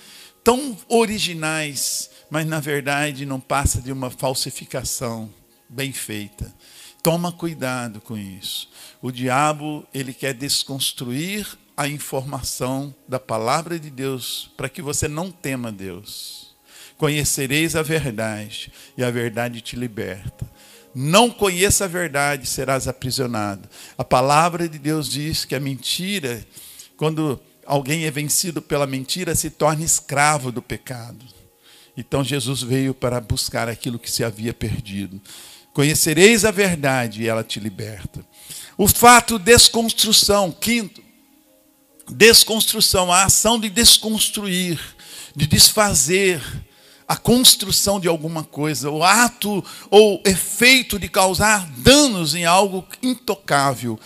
tão 0.47 0.77
originais, 0.87 2.09
mas 2.29 2.47
na 2.47 2.61
verdade 2.61 3.25
não 3.25 3.37
passa 3.37 3.81
de 3.81 3.91
uma 3.91 4.09
falsificação 4.09 5.29
bem 5.67 5.91
feita. 5.91 6.55
Toma 7.03 7.33
cuidado 7.33 7.99
com 7.99 8.17
isso. 8.17 8.69
O 9.01 9.11
diabo, 9.11 9.85
ele 9.93 10.13
quer 10.13 10.33
desconstruir 10.33 11.45
a 11.75 11.85
informação 11.85 12.95
da 13.05 13.19
palavra 13.19 13.77
de 13.77 13.89
Deus 13.89 14.49
para 14.55 14.69
que 14.69 14.81
você 14.81 15.09
não 15.09 15.29
tema 15.29 15.69
Deus. 15.69 16.55
Conhecereis 16.97 17.75
a 17.75 17.81
verdade 17.81 18.71
e 18.97 19.03
a 19.03 19.11
verdade 19.11 19.59
te 19.59 19.75
liberta. 19.75 20.49
Não 20.99 21.29
conheça 21.29 21.85
a 21.85 21.87
verdade, 21.87 22.47
serás 22.47 22.87
aprisionado. 22.87 23.69
A 23.95 24.03
palavra 24.03 24.67
de 24.67 24.79
Deus 24.79 25.07
diz 25.07 25.45
que 25.45 25.53
a 25.53 25.59
mentira, 25.59 26.43
quando 26.97 27.39
alguém 27.67 28.05
é 28.05 28.09
vencido 28.09 28.63
pela 28.63 28.87
mentira, 28.87 29.35
se 29.35 29.51
torna 29.51 29.85
escravo 29.85 30.51
do 30.51 30.59
pecado. 30.59 31.23
Então 31.95 32.23
Jesus 32.23 32.63
veio 32.63 32.95
para 32.95 33.21
buscar 33.21 33.69
aquilo 33.69 33.99
que 33.99 34.09
se 34.09 34.23
havia 34.23 34.55
perdido. 34.55 35.21
Conhecereis 35.71 36.43
a 36.43 36.49
verdade 36.49 37.21
e 37.21 37.27
ela 37.27 37.43
te 37.43 37.59
liberta. 37.59 38.25
O 38.75 38.87
fato 38.87 39.37
desconstrução, 39.37 40.51
quinto, 40.51 41.03
desconstrução, 42.09 43.13
a 43.13 43.25
ação 43.25 43.59
de 43.59 43.69
desconstruir, 43.69 44.79
de 45.35 45.45
desfazer 45.45 46.41
a 47.07 47.15
construção 47.15 47.99
de 47.99 48.07
alguma 48.07 48.43
coisa, 48.43 48.91
o 48.91 49.03
ato 49.03 49.63
ou 49.89 50.21
efeito 50.25 50.99
de 50.99 51.07
causar 51.07 51.65
danos 51.77 52.35
em 52.35 52.45
algo 52.45 52.85
intocável 53.01 53.97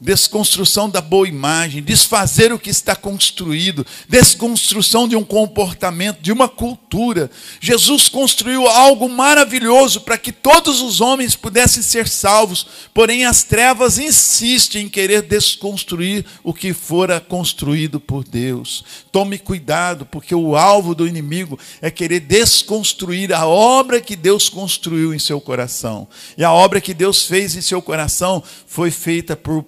desconstrução 0.00 0.88
da 0.88 1.00
boa 1.00 1.28
imagem, 1.28 1.82
desfazer 1.82 2.52
o 2.52 2.58
que 2.58 2.70
está 2.70 2.94
construído, 2.94 3.86
desconstrução 4.08 5.08
de 5.08 5.16
um 5.16 5.24
comportamento, 5.24 6.20
de 6.20 6.30
uma 6.30 6.48
cultura. 6.48 7.30
Jesus 7.60 8.08
construiu 8.08 8.68
algo 8.68 9.08
maravilhoso 9.08 10.02
para 10.02 10.16
que 10.16 10.30
todos 10.30 10.80
os 10.80 11.00
homens 11.00 11.34
pudessem 11.34 11.82
ser 11.82 12.06
salvos, 12.06 12.66
porém 12.94 13.24
as 13.24 13.42
trevas 13.42 13.98
insistem 13.98 14.86
em 14.86 14.88
querer 14.88 15.22
desconstruir 15.22 16.24
o 16.44 16.54
que 16.54 16.72
fora 16.72 17.20
construído 17.20 17.98
por 17.98 18.22
Deus. 18.24 18.84
Tome 19.10 19.38
cuidado, 19.38 20.06
porque 20.06 20.34
o 20.34 20.56
alvo 20.56 20.94
do 20.94 21.08
inimigo 21.08 21.58
é 21.82 21.90
querer 21.90 22.20
desconstruir 22.20 23.32
a 23.32 23.46
obra 23.46 24.00
que 24.00 24.14
Deus 24.14 24.48
construiu 24.48 25.12
em 25.12 25.18
seu 25.18 25.40
coração. 25.40 26.06
E 26.36 26.44
a 26.44 26.52
obra 26.52 26.80
que 26.80 26.94
Deus 26.94 27.24
fez 27.24 27.56
em 27.56 27.60
seu 27.60 27.82
coração 27.82 28.42
foi 28.66 28.90
feita 28.90 29.36
por 29.36 29.62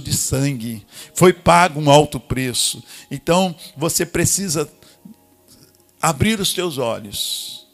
de 0.00 0.12
sangue, 0.12 0.86
foi 1.14 1.32
pago 1.32 1.80
um 1.80 1.90
alto 1.90 2.18
preço. 2.18 2.82
Então, 3.10 3.54
você 3.76 4.04
precisa 4.04 4.70
abrir 6.00 6.40
os 6.40 6.52
teus 6.52 6.78
olhos 6.78 7.66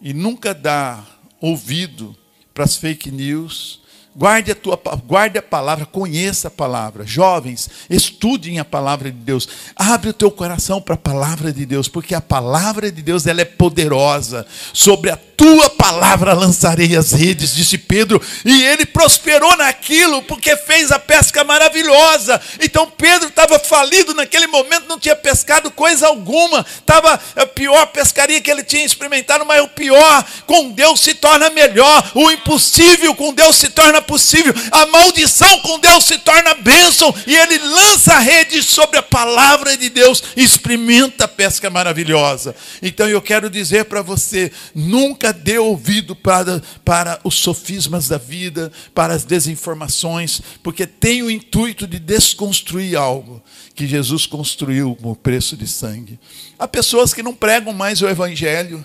e 0.00 0.14
nunca 0.14 0.54
dar 0.54 1.20
ouvido 1.40 2.16
para 2.54 2.64
as 2.64 2.76
fake 2.76 3.10
news, 3.10 3.80
Guarde 4.18 4.50
a, 4.50 4.54
tua, 4.54 4.80
guarde 5.06 5.36
a 5.36 5.42
palavra, 5.42 5.84
conheça 5.84 6.48
a 6.48 6.50
palavra. 6.50 7.04
Jovens, 7.04 7.68
estudem 7.90 8.58
a 8.58 8.64
palavra 8.64 9.12
de 9.12 9.18
Deus. 9.18 9.46
Abre 9.76 10.08
o 10.08 10.14
teu 10.14 10.30
coração 10.30 10.80
para 10.80 10.94
a 10.94 10.98
palavra 10.98 11.52
de 11.52 11.66
Deus, 11.66 11.86
porque 11.86 12.14
a 12.14 12.20
palavra 12.22 12.90
de 12.90 13.02
Deus 13.02 13.26
ela 13.26 13.42
é 13.42 13.44
poderosa. 13.44 14.46
Sobre 14.72 15.10
a 15.10 15.18
tua 15.36 15.68
palavra 15.68 16.32
lançarei 16.32 16.96
as 16.96 17.12
redes, 17.12 17.54
disse 17.54 17.76
Pedro, 17.76 18.20
e 18.44 18.64
ele 18.64 18.86
prosperou 18.86 19.54
naquilo 19.56 20.22
porque 20.22 20.56
fez 20.56 20.90
a 20.90 20.98
pesca 20.98 21.44
maravilhosa. 21.44 22.40
Então 22.60 22.90
Pedro 22.96 23.28
estava 23.28 23.58
falido 23.58 24.14
naquele 24.14 24.46
momento, 24.46 24.88
não 24.88 24.98
tinha 24.98 25.14
pescado 25.14 25.70
coisa 25.70 26.06
alguma. 26.06 26.64
Estava 26.78 27.20
a 27.36 27.46
pior 27.46 27.86
pescaria 27.88 28.40
que 28.40 28.50
ele 28.50 28.64
tinha 28.64 28.84
experimentado, 28.84 29.44
mas 29.44 29.62
o 29.62 29.68
pior 29.68 30.24
com 30.46 30.70
Deus 30.70 31.00
se 31.00 31.14
torna 31.14 31.50
melhor. 31.50 32.10
O 32.14 32.30
impossível 32.30 33.14
com 33.14 33.34
Deus 33.34 33.56
se 33.56 33.68
torna 33.68 34.00
possível. 34.00 34.54
A 34.70 34.86
maldição 34.86 35.60
com 35.60 35.78
Deus 35.78 36.04
se 36.04 36.18
torna 36.18 36.54
bênção. 36.54 37.14
E 37.26 37.36
ele 37.36 37.58
lança 37.58 38.14
a 38.14 38.20
rede 38.20 38.62
sobre 38.62 38.98
a 38.98 39.02
palavra 39.02 39.76
de 39.76 39.90
Deus. 39.90 40.22
Experimenta 40.36 41.24
a 41.24 41.28
pesca 41.28 41.68
maravilhosa. 41.68 42.54
Então 42.80 43.08
eu 43.08 43.20
quero 43.20 43.50
dizer 43.50 43.84
para 43.84 44.02
você: 44.02 44.50
nunca 44.74 45.25
dê 45.32 45.58
ouvido 45.58 46.14
para, 46.14 46.62
para 46.84 47.20
os 47.24 47.36
sofismas 47.36 48.08
da 48.08 48.18
vida, 48.18 48.72
para 48.94 49.14
as 49.14 49.24
desinformações, 49.24 50.40
porque 50.62 50.86
tem 50.86 51.22
o 51.22 51.30
intuito 51.30 51.86
de 51.86 51.98
desconstruir 51.98 52.96
algo 52.96 53.42
que 53.74 53.86
Jesus 53.86 54.26
construiu 54.26 54.96
com 54.96 55.10
o 55.10 55.16
preço 55.16 55.56
de 55.56 55.66
sangue. 55.66 56.18
Há 56.58 56.66
pessoas 56.66 57.12
que 57.12 57.22
não 57.22 57.34
pregam 57.34 57.72
mais 57.72 58.02
o 58.02 58.08
evangelho. 58.08 58.84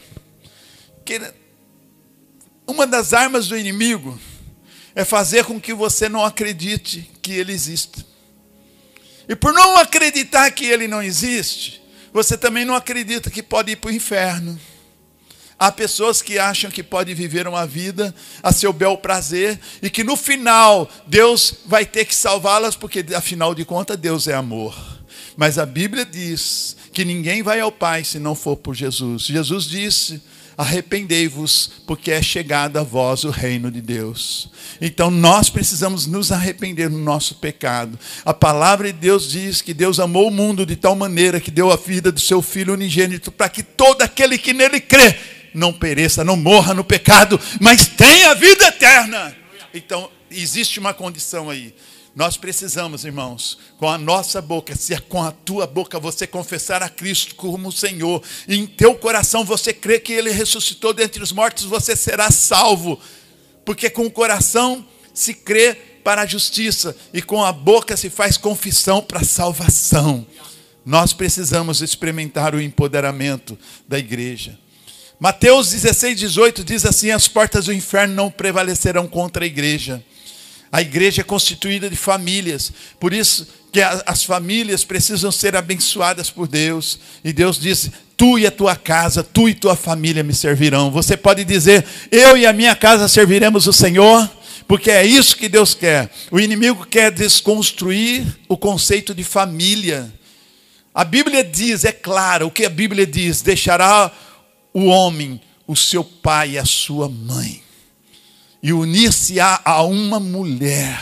Que 1.05 1.21
uma 2.67 2.85
das 2.85 3.13
armas 3.13 3.47
do 3.47 3.57
inimigo 3.57 4.19
é 4.95 5.03
fazer 5.03 5.45
com 5.45 5.59
que 5.59 5.73
você 5.73 6.07
não 6.07 6.23
acredite 6.23 7.09
que 7.21 7.31
ele 7.31 7.51
existe. 7.51 8.05
E 9.27 9.35
por 9.35 9.53
não 9.53 9.77
acreditar 9.77 10.49
que 10.51 10.65
ele 10.65 10.87
não 10.87 11.01
existe, 11.01 11.81
você 12.13 12.37
também 12.37 12.65
não 12.65 12.75
acredita 12.75 13.29
que 13.29 13.41
pode 13.41 13.71
ir 13.71 13.77
para 13.77 13.89
o 13.89 13.93
inferno. 13.93 14.59
Há 15.61 15.71
pessoas 15.71 16.23
que 16.23 16.39
acham 16.39 16.71
que 16.71 16.81
pode 16.81 17.13
viver 17.13 17.47
uma 17.47 17.67
vida 17.67 18.15
a 18.41 18.51
seu 18.51 18.73
bel 18.73 18.97
prazer 18.97 19.59
e 19.79 19.91
que 19.91 20.03
no 20.03 20.17
final 20.17 20.89
Deus 21.05 21.53
vai 21.67 21.85
ter 21.85 22.05
que 22.05 22.15
salvá-las, 22.15 22.75
porque 22.75 23.05
afinal 23.15 23.53
de 23.53 23.63
contas 23.63 23.95
Deus 23.95 24.27
é 24.27 24.33
amor. 24.33 24.75
Mas 25.37 25.59
a 25.59 25.65
Bíblia 25.67 26.03
diz 26.03 26.75
que 26.91 27.05
ninguém 27.05 27.43
vai 27.43 27.59
ao 27.59 27.71
Pai 27.71 28.03
se 28.03 28.17
não 28.17 28.33
for 28.33 28.57
por 28.57 28.73
Jesus. 28.73 29.25
Jesus 29.25 29.65
disse: 29.65 30.19
arrependei-vos, 30.57 31.69
porque 31.85 32.09
é 32.09 32.23
chegado 32.23 32.77
a 32.77 32.83
vós 32.83 33.23
o 33.23 33.29
reino 33.29 33.69
de 33.69 33.81
Deus. 33.81 34.49
Então 34.81 35.11
nós 35.11 35.47
precisamos 35.47 36.07
nos 36.07 36.31
arrepender 36.31 36.89
do 36.89 36.97
nosso 36.97 37.35
pecado. 37.35 37.99
A 38.25 38.33
palavra 38.33 38.91
de 38.91 38.97
Deus 38.97 39.29
diz 39.29 39.61
que 39.61 39.75
Deus 39.75 39.99
amou 39.99 40.27
o 40.27 40.31
mundo 40.31 40.65
de 40.65 40.75
tal 40.75 40.95
maneira 40.95 41.39
que 41.39 41.51
deu 41.51 41.71
a 41.71 41.75
vida 41.75 42.11
do 42.11 42.19
seu 42.19 42.41
filho 42.41 42.73
unigênito 42.73 43.31
para 43.31 43.47
que 43.47 43.61
todo 43.61 44.01
aquele 44.01 44.39
que 44.39 44.53
nele 44.53 44.81
crê 44.81 45.39
não 45.53 45.73
pereça, 45.73 46.23
não 46.23 46.35
morra 46.35 46.73
no 46.73 46.83
pecado, 46.83 47.39
mas 47.59 47.87
tenha 47.87 48.33
vida 48.35 48.65
eterna. 48.67 49.35
Então 49.73 50.09
existe 50.29 50.79
uma 50.79 50.93
condição 50.93 51.49
aí. 51.49 51.73
Nós 52.13 52.35
precisamos, 52.35 53.05
irmãos, 53.05 53.57
com 53.77 53.87
a 53.87 53.97
nossa 53.97 54.41
boca, 54.41 54.75
se 54.75 54.93
é 54.93 54.99
com 54.99 55.23
a 55.23 55.31
tua 55.31 55.65
boca 55.65 55.97
você 55.97 56.27
confessar 56.27 56.83
a 56.83 56.89
Cristo 56.89 57.35
como 57.35 57.71
Senhor, 57.71 58.21
e 58.49 58.57
em 58.57 58.67
teu 58.67 58.95
coração 58.95 59.45
você 59.45 59.73
crê 59.73 59.97
que 59.97 60.11
Ele 60.11 60.29
ressuscitou 60.29 60.93
dentre 60.93 61.23
os 61.23 61.31
mortos, 61.31 61.63
você 61.63 61.95
será 61.95 62.29
salvo. 62.29 62.99
Porque 63.63 63.89
com 63.89 64.05
o 64.05 64.11
coração 64.11 64.85
se 65.13 65.33
crê 65.33 65.73
para 66.03 66.23
a 66.23 66.25
justiça, 66.25 66.95
e 67.13 67.21
com 67.21 67.45
a 67.45 67.53
boca 67.53 67.95
se 67.95 68.09
faz 68.09 68.35
confissão 68.35 69.01
para 69.01 69.21
a 69.21 69.25
salvação. 69.25 70.27
Nós 70.85 71.13
precisamos 71.13 71.81
experimentar 71.81 72.53
o 72.53 72.61
empoderamento 72.61 73.57
da 73.87 73.97
igreja. 73.97 74.59
Mateus 75.21 75.69
16, 75.69 76.17
18 76.17 76.63
diz 76.63 76.83
assim: 76.83 77.11
As 77.11 77.27
portas 77.27 77.65
do 77.65 77.73
inferno 77.73 78.15
não 78.15 78.31
prevalecerão 78.31 79.07
contra 79.07 79.43
a 79.43 79.45
igreja. 79.45 80.03
A 80.71 80.81
igreja 80.81 81.21
é 81.21 81.23
constituída 81.23 81.87
de 81.87 81.95
famílias, 81.95 82.73
por 82.99 83.13
isso 83.13 83.47
que 83.71 83.79
as 83.83 84.23
famílias 84.23 84.83
precisam 84.83 85.31
ser 85.31 85.55
abençoadas 85.55 86.31
por 86.31 86.47
Deus. 86.47 86.99
E 87.23 87.31
Deus 87.31 87.59
disse: 87.59 87.91
Tu 88.17 88.39
e 88.39 88.47
a 88.47 88.51
tua 88.51 88.75
casa, 88.75 89.21
tu 89.21 89.47
e 89.47 89.53
tua 89.53 89.75
família 89.75 90.23
me 90.23 90.33
servirão. 90.33 90.89
Você 90.89 91.15
pode 91.15 91.45
dizer: 91.45 91.85
Eu 92.11 92.35
e 92.35 92.47
a 92.47 92.51
minha 92.51 92.75
casa 92.75 93.07
serviremos 93.07 93.67
o 93.67 93.73
Senhor, 93.73 94.27
porque 94.67 94.89
é 94.89 95.05
isso 95.05 95.37
que 95.37 95.47
Deus 95.47 95.75
quer. 95.75 96.09
O 96.31 96.39
inimigo 96.39 96.83
quer 96.83 97.11
desconstruir 97.11 98.25
o 98.49 98.57
conceito 98.57 99.13
de 99.13 99.23
família. 99.23 100.11
A 100.95 101.05
Bíblia 101.05 101.43
diz, 101.43 101.85
é 101.85 101.91
claro, 101.91 102.47
o 102.47 102.51
que 102.51 102.65
a 102.65 102.69
Bíblia 102.69 103.05
diz: 103.05 103.43
deixará 103.43 104.11
o 104.73 104.85
homem 104.85 105.39
o 105.67 105.75
seu 105.75 106.03
pai 106.03 106.51
e 106.51 106.57
a 106.57 106.65
sua 106.65 107.07
mãe 107.07 107.63
e 108.61 108.73
unir-se 108.73 109.39
a, 109.39 109.59
a 109.63 109.83
uma 109.83 110.19
mulher. 110.19 110.99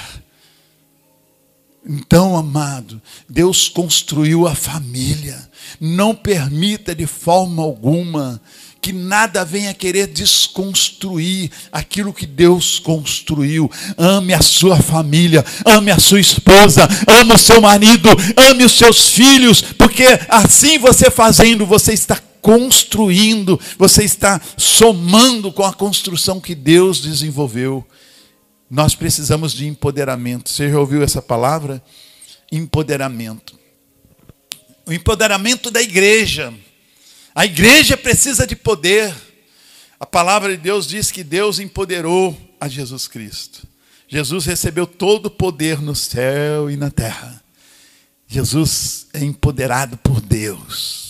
Então, 1.86 2.38
amado, 2.38 3.02
Deus 3.28 3.68
construiu 3.68 4.48
a 4.48 4.54
família. 4.54 5.50
Não 5.80 6.14
permita 6.14 6.94
de 6.94 7.08
forma 7.08 7.64
alguma 7.64 8.42
que 8.82 8.94
nada 8.94 9.44
venha 9.44 9.74
querer 9.74 10.08
desconstruir 10.08 11.52
aquilo 11.72 12.14
que 12.14 12.26
Deus 12.26 12.80
construiu. 12.80 13.70
Ame 13.98 14.34
a 14.34 14.42
sua 14.42 14.78
família, 14.78 15.44
ame 15.66 15.92
a 15.92 16.00
sua 16.00 16.20
esposa, 16.20 16.88
ame 17.08 17.34
o 17.34 17.38
seu 17.38 17.60
marido, 17.60 18.10
ame 18.38 18.64
os 18.64 18.78
seus 18.78 19.10
filhos, 19.10 19.62
porque 19.62 20.06
assim 20.30 20.78
você 20.78 21.10
fazendo, 21.10 21.66
você 21.66 21.94
está 21.94 22.22
construindo, 22.42 23.60
você 23.78 24.04
está 24.04 24.40
somando 24.58 25.52
com 25.52 25.64
a 25.64 25.74
construção 25.74 26.40
que 26.40 26.56
Deus 26.56 27.02
desenvolveu. 27.02 27.86
Nós 28.70 28.96
precisamos 28.96 29.54
de 29.54 29.68
empoderamento. 29.68 30.50
Você 30.50 30.70
já 30.70 30.80
ouviu 30.80 31.02
essa 31.02 31.22
palavra? 31.22 31.84
Empoderamento. 32.52 33.58
O 34.86 34.94
empoderamento 34.94 35.72
da 35.72 35.82
igreja. 35.82 36.54
A 37.34 37.46
igreja 37.46 37.98
precisa 37.98 38.46
de 38.46 38.56
poder. 38.56 39.14
A 40.00 40.06
palavra 40.06 40.56
de 40.56 40.62
Deus 40.62 40.88
diz 40.88 41.12
que 41.12 41.24
Deus 41.24 41.60
empoderou 41.60 42.38
a 42.60 42.68
Jesus 42.68 43.08
Cristo. 43.08 43.68
Jesus 44.08 44.46
recebeu 44.46 44.88
todo 44.88 45.28
o 45.28 45.32
poder 45.32 45.82
no 45.82 45.96
céu 45.96 46.70
e 46.70 46.76
na 46.76 46.90
terra. 46.90 47.44
Jesus 48.28 49.08
é 49.14 49.24
empoderado 49.24 49.98
por 49.98 50.22
Deus. 50.22 51.09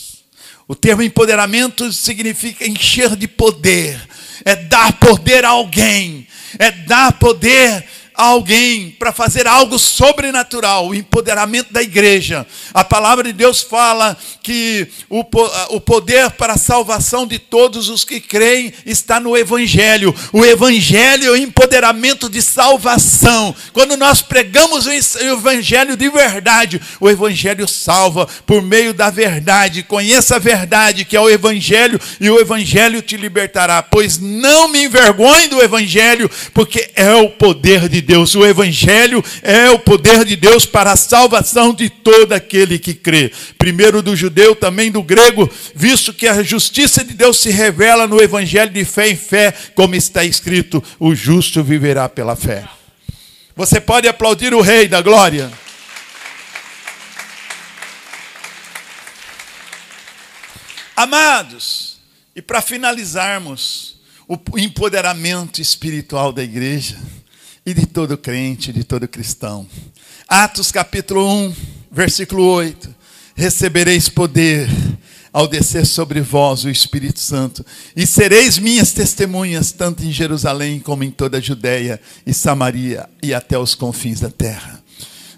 O 0.70 0.74
termo 0.76 1.02
empoderamento 1.02 1.92
significa 1.92 2.64
encher 2.64 3.16
de 3.16 3.26
poder, 3.26 4.00
é 4.44 4.54
dar 4.54 4.92
poder 5.00 5.44
a 5.44 5.48
alguém, 5.48 6.28
é 6.60 6.70
dar 6.70 7.14
poder 7.14 7.84
alguém 8.20 8.90
para 8.98 9.12
fazer 9.12 9.46
algo 9.46 9.78
sobrenatural, 9.78 10.88
o 10.88 10.94
empoderamento 10.94 11.72
da 11.72 11.82
igreja. 11.82 12.46
A 12.74 12.84
palavra 12.84 13.24
de 13.24 13.32
Deus 13.32 13.62
fala 13.62 14.16
que 14.42 14.88
o, 15.08 15.24
o 15.70 15.80
poder 15.80 16.30
para 16.32 16.52
a 16.52 16.58
salvação 16.58 17.26
de 17.26 17.38
todos 17.38 17.88
os 17.88 18.04
que 18.04 18.20
creem 18.20 18.72
está 18.84 19.18
no 19.18 19.36
Evangelho. 19.36 20.14
O 20.32 20.44
Evangelho 20.44 21.28
é 21.28 21.30
o 21.30 21.36
empoderamento 21.36 22.28
de 22.28 22.42
salvação. 22.42 23.54
Quando 23.72 23.96
nós 23.96 24.20
pregamos 24.20 24.86
o 24.86 24.92
Evangelho 24.92 25.96
de 25.96 26.10
verdade, 26.10 26.80
o 27.00 27.08
Evangelho 27.08 27.66
salva 27.66 28.28
por 28.44 28.60
meio 28.60 28.92
da 28.92 29.08
verdade. 29.08 29.82
Conheça 29.82 30.36
a 30.36 30.38
verdade, 30.38 31.06
que 31.06 31.16
é 31.16 31.20
o 31.20 31.30
Evangelho, 31.30 31.98
e 32.20 32.28
o 32.28 32.38
Evangelho 32.38 33.00
te 33.00 33.16
libertará. 33.16 33.82
Pois 33.82 34.18
não 34.18 34.68
me 34.68 34.84
envergonhe 34.84 35.48
do 35.48 35.62
Evangelho, 35.62 36.30
porque 36.52 36.90
é 36.94 37.14
o 37.14 37.30
poder 37.30 37.88
de 37.88 38.00
Deus 38.00 38.09
Deus. 38.10 38.34
O 38.34 38.44
Evangelho 38.44 39.22
é 39.40 39.70
o 39.70 39.78
poder 39.78 40.24
de 40.24 40.34
Deus 40.34 40.66
para 40.66 40.90
a 40.90 40.96
salvação 40.96 41.72
de 41.72 41.88
todo 41.88 42.32
aquele 42.32 42.76
que 42.76 42.92
crê. 42.92 43.32
Primeiro 43.56 44.02
do 44.02 44.16
judeu, 44.16 44.56
também 44.56 44.90
do 44.90 45.00
grego, 45.00 45.48
visto 45.76 46.12
que 46.12 46.26
a 46.26 46.42
justiça 46.42 47.04
de 47.04 47.14
Deus 47.14 47.38
se 47.38 47.50
revela 47.50 48.08
no 48.08 48.20
Evangelho 48.20 48.72
de 48.72 48.84
fé 48.84 49.10
em 49.10 49.16
fé, 49.16 49.54
como 49.76 49.94
está 49.94 50.24
escrito: 50.24 50.82
o 50.98 51.14
justo 51.14 51.62
viverá 51.62 52.08
pela 52.08 52.34
fé. 52.34 52.64
Você 53.54 53.80
pode 53.80 54.08
aplaudir 54.08 54.52
o 54.52 54.60
Rei 54.60 54.88
da 54.88 55.00
Glória. 55.00 55.48
Amados, 60.96 61.98
e 62.34 62.42
para 62.42 62.60
finalizarmos, 62.60 64.00
o 64.26 64.58
empoderamento 64.58 65.60
espiritual 65.60 66.32
da 66.32 66.42
igreja 66.42 66.98
e 67.64 67.74
de 67.74 67.86
todo 67.86 68.16
crente, 68.16 68.72
de 68.72 68.84
todo 68.84 69.06
cristão. 69.06 69.66
Atos 70.26 70.72
capítulo 70.72 71.26
1, 71.46 71.54
versículo 71.90 72.44
8: 72.44 72.94
Recebereis 73.34 74.08
poder 74.08 74.68
ao 75.32 75.46
descer 75.46 75.86
sobre 75.86 76.20
vós 76.20 76.64
o 76.64 76.70
Espírito 76.70 77.20
Santo, 77.20 77.64
e 77.94 78.06
sereis 78.06 78.58
minhas 78.58 78.92
testemunhas, 78.92 79.70
tanto 79.70 80.04
em 80.04 80.10
Jerusalém 80.10 80.80
como 80.80 81.04
em 81.04 81.10
toda 81.10 81.38
a 81.38 81.40
Judéia 81.40 82.00
e 82.26 82.34
Samaria 82.34 83.08
e 83.22 83.32
até 83.32 83.58
os 83.58 83.74
confins 83.74 84.20
da 84.20 84.30
terra. 84.30 84.82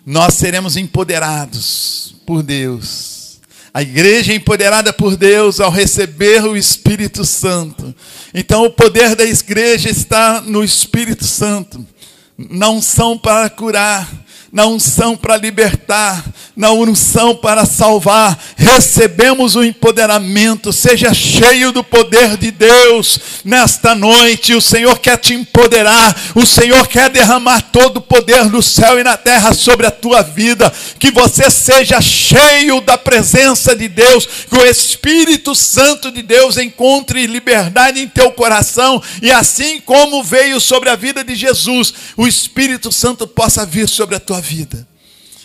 Nós 0.04 0.34
seremos 0.34 0.76
empoderados 0.76 2.14
por 2.26 2.42
Deus. 2.42 3.40
A 3.74 3.82
igreja 3.82 4.32
é 4.32 4.36
empoderada 4.36 4.92
por 4.92 5.16
Deus 5.16 5.60
ao 5.60 5.70
receber 5.70 6.44
o 6.44 6.56
Espírito 6.56 7.24
Santo. 7.24 7.94
Então, 8.34 8.64
o 8.64 8.70
poder 8.70 9.14
da 9.14 9.24
igreja 9.24 9.88
está 9.88 10.40
no 10.40 10.62
Espírito 10.62 11.24
Santo 11.24 11.86
na 12.36 12.68
unção 12.68 13.16
para 13.18 13.48
curar, 13.50 14.08
na 14.52 14.66
unção 14.66 15.16
para 15.16 15.38
libertar, 15.38 16.22
na 16.54 16.70
unção 16.72 17.34
para 17.34 17.64
salvar. 17.64 18.38
Recebemos 18.54 19.56
o 19.56 19.64
empoderamento. 19.64 20.70
Seja 20.74 21.14
cheio 21.14 21.72
do 21.72 21.82
poder 21.82 22.36
de 22.36 22.50
Deus 22.50 23.18
nesta 23.46 23.94
noite. 23.94 24.54
O 24.54 24.60
Senhor 24.60 24.98
quer 24.98 25.16
te 25.16 25.32
empoderar. 25.32 26.14
O 26.34 26.44
Senhor 26.44 26.86
quer 26.86 27.08
derramar 27.08 27.62
todo 27.72 27.96
o 27.96 28.02
poder 28.02 28.50
do 28.50 28.62
céu 28.62 29.00
e 29.00 29.02
na 29.02 29.16
terra 29.16 29.54
sobre 29.54 29.86
a 29.86 29.90
tua 29.90 30.20
vida. 30.20 30.70
Que 30.98 31.10
você 31.10 31.50
seja 31.50 31.98
cheio 32.02 32.82
da 32.82 32.98
presença 32.98 33.74
de 33.74 33.88
Deus. 33.88 34.28
Que 34.50 34.58
o 34.58 34.66
Espírito 34.66 35.54
Santo 35.54 36.10
de 36.12 36.20
Deus 36.20 36.58
encontre 36.58 37.26
liberdade 37.26 38.00
em 38.00 38.08
teu 38.08 38.30
coração. 38.32 39.02
E 39.22 39.32
assim 39.32 39.80
como 39.80 40.22
veio 40.22 40.60
sobre 40.60 40.90
a 40.90 40.94
vida 40.94 41.24
de 41.24 41.34
Jesus, 41.34 41.94
o 42.18 42.26
Espírito 42.26 42.92
Santo 42.92 43.26
possa 43.26 43.64
vir 43.64 43.88
sobre 43.88 44.16
a 44.16 44.20
tua 44.20 44.41
vida. 44.42 44.86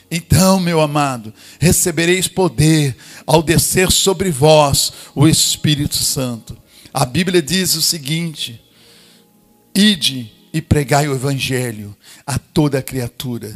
Então, 0.10 0.60
meu 0.60 0.82
amado, 0.82 1.34
recebereis 1.60 2.28
poder 2.28 2.96
ao 3.26 3.44
descer 3.44 3.92
sobre 3.92 4.30
vós 4.32 4.92
o 5.14 5.28
Espírito 5.28 5.96
Santo. 5.96 6.58
A 6.94 7.06
Bíblia 7.06 7.42
diz 7.42 7.76
o 7.76 7.82
seguinte: 7.82 8.62
Ide 9.76 10.32
e 10.54 10.62
pregai 10.62 11.08
o 11.08 11.14
Evangelho 11.14 11.96
a 12.26 12.40
toda 12.40 12.82
criatura. 12.82 13.56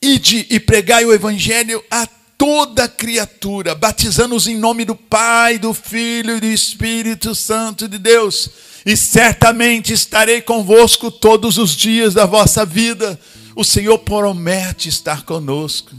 Ide 0.00 0.46
e 0.50 0.60
pregai 0.60 1.04
o 1.04 1.14
Evangelho 1.14 1.82
a 1.90 2.06
toda 2.36 2.88
criatura, 2.88 3.74
batizando-os 3.74 4.46
em 4.46 4.58
nome 4.58 4.84
do 4.84 4.94
Pai, 4.94 5.58
do 5.58 5.72
Filho 5.72 6.36
e 6.36 6.40
do 6.40 6.46
Espírito 6.46 7.34
Santo 7.34 7.88
de 7.88 7.98
Deus. 7.98 8.50
E 8.84 8.96
certamente 8.96 9.92
estarei 9.92 10.42
convosco 10.42 11.10
todos 11.10 11.56
os 11.56 11.74
dias 11.74 12.12
da 12.14 12.26
vossa 12.26 12.66
vida 12.66 13.18
o 13.54 13.64
Senhor 13.64 13.98
promete 13.98 14.88
estar 14.88 15.22
conosco, 15.22 15.94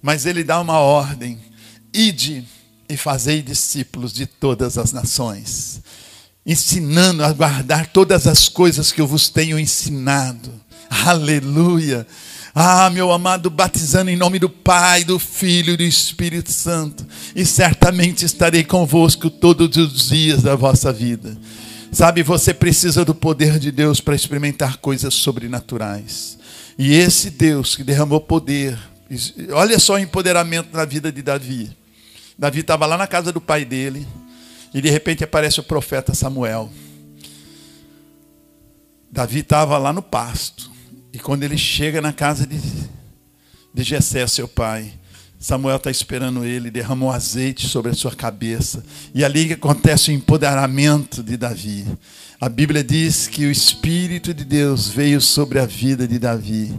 mas 0.00 0.26
Ele 0.26 0.42
dá 0.42 0.60
uma 0.60 0.78
ordem: 0.78 1.38
ide 1.92 2.44
e 2.88 2.96
fazei 2.96 3.42
discípulos 3.42 4.12
de 4.12 4.26
todas 4.26 4.76
as 4.76 4.92
nações, 4.92 5.80
ensinando 6.44 7.24
a 7.24 7.32
guardar 7.32 7.86
todas 7.86 8.26
as 8.26 8.48
coisas 8.48 8.92
que 8.92 9.00
eu 9.00 9.06
vos 9.06 9.28
tenho 9.28 9.58
ensinado. 9.58 10.52
Aleluia! 10.90 12.06
Ah, 12.54 12.90
meu 12.90 13.10
amado, 13.10 13.48
batizando 13.48 14.10
em 14.10 14.16
nome 14.16 14.38
do 14.38 14.50
Pai, 14.50 15.04
do 15.04 15.18
Filho 15.18 15.72
e 15.72 15.76
do 15.76 15.82
Espírito 15.82 16.52
Santo, 16.52 17.06
e 17.34 17.46
certamente 17.46 18.26
estarei 18.26 18.62
convosco 18.62 19.30
todos 19.30 19.74
os 19.74 20.08
dias 20.10 20.42
da 20.42 20.54
vossa 20.54 20.92
vida. 20.92 21.34
Sabe, 21.90 22.22
você 22.22 22.52
precisa 22.52 23.06
do 23.06 23.14
poder 23.14 23.58
de 23.58 23.72
Deus 23.72 24.00
para 24.00 24.14
experimentar 24.14 24.76
coisas 24.78 25.14
sobrenaturais. 25.14 26.38
E 26.78 26.94
esse 26.94 27.30
Deus 27.30 27.76
que 27.76 27.84
derramou 27.84 28.20
poder, 28.20 28.78
olha 29.52 29.78
só 29.78 29.94
o 29.94 29.98
empoderamento 29.98 30.74
na 30.74 30.84
vida 30.84 31.12
de 31.12 31.22
Davi. 31.22 31.76
Davi 32.38 32.60
estava 32.60 32.86
lá 32.86 32.96
na 32.96 33.06
casa 33.06 33.30
do 33.32 33.40
pai 33.40 33.64
dele, 33.64 34.06
e 34.72 34.80
de 34.80 34.90
repente 34.90 35.22
aparece 35.22 35.60
o 35.60 35.62
profeta 35.62 36.14
Samuel. 36.14 36.70
Davi 39.10 39.40
estava 39.40 39.76
lá 39.76 39.92
no 39.92 40.02
pasto, 40.02 40.70
e 41.12 41.18
quando 41.18 41.42
ele 41.42 41.58
chega 41.58 42.00
na 42.00 42.12
casa 42.12 42.46
de, 42.46 42.58
de 43.72 43.82
Jessé, 43.82 44.26
seu 44.26 44.48
pai, 44.48 44.94
Samuel 45.42 45.76
está 45.76 45.90
esperando 45.90 46.44
ele, 46.44 46.70
derramou 46.70 47.10
azeite 47.10 47.68
sobre 47.68 47.90
a 47.90 47.94
sua 47.94 48.14
cabeça. 48.14 48.84
E 49.12 49.24
ali 49.24 49.52
acontece 49.52 50.10
o 50.10 50.14
empoderamento 50.14 51.20
de 51.20 51.36
Davi. 51.36 51.84
A 52.42 52.48
Bíblia 52.48 52.82
diz 52.82 53.28
que 53.28 53.46
o 53.46 53.52
Espírito 53.52 54.34
de 54.34 54.44
Deus 54.44 54.88
veio 54.88 55.20
sobre 55.20 55.60
a 55.60 55.64
vida 55.64 56.08
de 56.08 56.18
Davi 56.18 56.74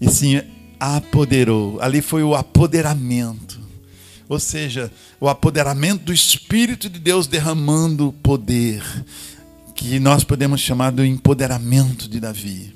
e 0.00 0.08
sim 0.08 0.40
apoderou. 0.78 1.82
Ali 1.82 2.00
foi 2.00 2.22
o 2.22 2.36
apoderamento. 2.36 3.58
Ou 4.28 4.38
seja, 4.38 4.88
o 5.18 5.28
apoderamento 5.28 6.04
do 6.04 6.12
Espírito 6.12 6.88
de 6.88 7.00
Deus 7.00 7.26
derramando 7.26 8.14
poder, 8.22 8.80
que 9.74 9.98
nós 9.98 10.22
podemos 10.22 10.60
chamar 10.60 10.92
do 10.92 11.04
empoderamento 11.04 12.08
de 12.08 12.20
Davi. 12.20 12.75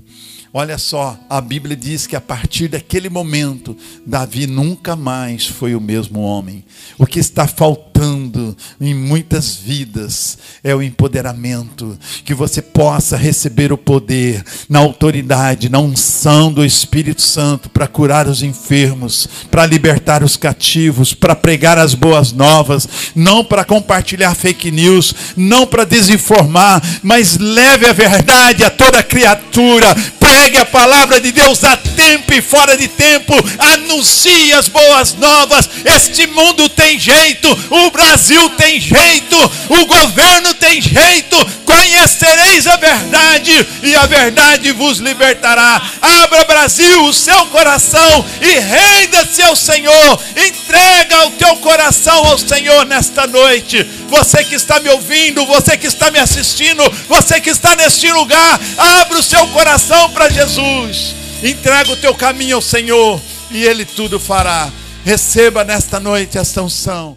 Olha 0.52 0.78
só, 0.78 1.16
a 1.28 1.40
Bíblia 1.40 1.76
diz 1.76 2.08
que 2.08 2.16
a 2.16 2.20
partir 2.20 2.66
daquele 2.66 3.08
momento, 3.08 3.76
Davi 4.04 4.48
nunca 4.48 4.96
mais 4.96 5.46
foi 5.46 5.76
o 5.76 5.80
mesmo 5.80 6.22
homem. 6.22 6.64
O 6.98 7.06
que 7.06 7.20
está 7.20 7.46
faltando 7.46 8.56
em 8.80 8.92
muitas 8.92 9.54
vidas 9.54 10.38
é 10.64 10.74
o 10.74 10.82
empoderamento, 10.82 11.96
que 12.24 12.34
você 12.34 12.60
possa 12.60 13.16
receber 13.16 13.72
o 13.72 13.78
poder, 13.78 14.42
na 14.68 14.80
autoridade, 14.80 15.68
na 15.68 15.78
unção 15.78 16.52
do 16.52 16.64
Espírito 16.64 17.22
Santo 17.22 17.68
para 17.68 17.86
curar 17.86 18.26
os 18.26 18.42
enfermos, 18.42 19.28
para 19.52 19.66
libertar 19.66 20.24
os 20.24 20.36
cativos, 20.36 21.14
para 21.14 21.36
pregar 21.36 21.78
as 21.78 21.94
boas 21.94 22.32
novas, 22.32 22.88
não 23.14 23.44
para 23.44 23.64
compartilhar 23.64 24.34
fake 24.34 24.72
news, 24.72 25.14
não 25.36 25.64
para 25.64 25.84
desinformar, 25.84 26.82
mas 27.04 27.38
leve 27.38 27.86
a 27.86 27.92
verdade 27.92 28.64
a 28.64 28.70
toda 28.70 29.00
criatura 29.00 29.94
pregue 30.30 30.58
a 30.58 30.64
palavra 30.64 31.20
de 31.20 31.32
Deus 31.32 31.64
a 31.64 31.76
tempo 31.76 32.32
e 32.32 32.40
fora 32.40 32.76
de 32.76 32.86
tempo, 32.86 33.34
anuncie 33.58 34.52
as 34.52 34.68
boas 34.68 35.14
novas. 35.14 35.68
Este 35.84 36.24
mundo 36.28 36.68
tem 36.68 36.98
jeito, 37.00 37.48
o 37.68 37.90
Brasil 37.90 38.48
tem 38.50 38.80
jeito, 38.80 39.36
o 39.68 39.86
governo 39.86 40.54
tem 40.54 40.80
jeito. 40.80 41.36
Conhecereis 41.64 42.66
a 42.66 42.76
verdade 42.76 43.66
e 43.82 43.94
a 43.96 44.06
verdade 44.06 44.72
vos 44.72 44.98
libertará. 44.98 45.82
Abra, 46.00 46.44
Brasil, 46.44 47.04
o 47.04 47.12
seu 47.12 47.46
coração 47.46 48.24
e 48.40 48.58
renda-se 48.58 49.42
ao 49.42 49.56
Senhor. 49.56 50.20
Entrega 50.36 51.26
o 51.26 51.30
teu 51.32 51.56
coração 51.56 52.26
ao 52.26 52.38
Senhor 52.38 52.86
nesta 52.86 53.26
noite. 53.26 53.84
Você 54.08 54.44
que 54.44 54.54
está 54.54 54.80
me 54.80 54.88
ouvindo, 54.90 55.46
você 55.46 55.76
que 55.76 55.86
está 55.86 56.10
me 56.10 56.18
assistindo, 56.18 56.82
você 57.08 57.40
que 57.40 57.50
está 57.50 57.74
neste 57.76 58.10
lugar, 58.12 58.60
abra 58.76 59.18
o 59.18 59.22
seu 59.22 59.46
coração 59.48 60.10
para 60.20 60.28
Jesus. 60.28 61.14
Entrega 61.42 61.92
o 61.92 61.96
teu 61.96 62.14
caminho 62.14 62.56
ao 62.56 62.60
Senhor 62.60 63.18
e 63.50 63.64
Ele 63.64 63.86
tudo 63.86 64.20
fará. 64.20 64.70
Receba 65.02 65.64
nesta 65.64 65.98
noite 65.98 66.36
esta 66.36 66.60
unção. 66.60 67.16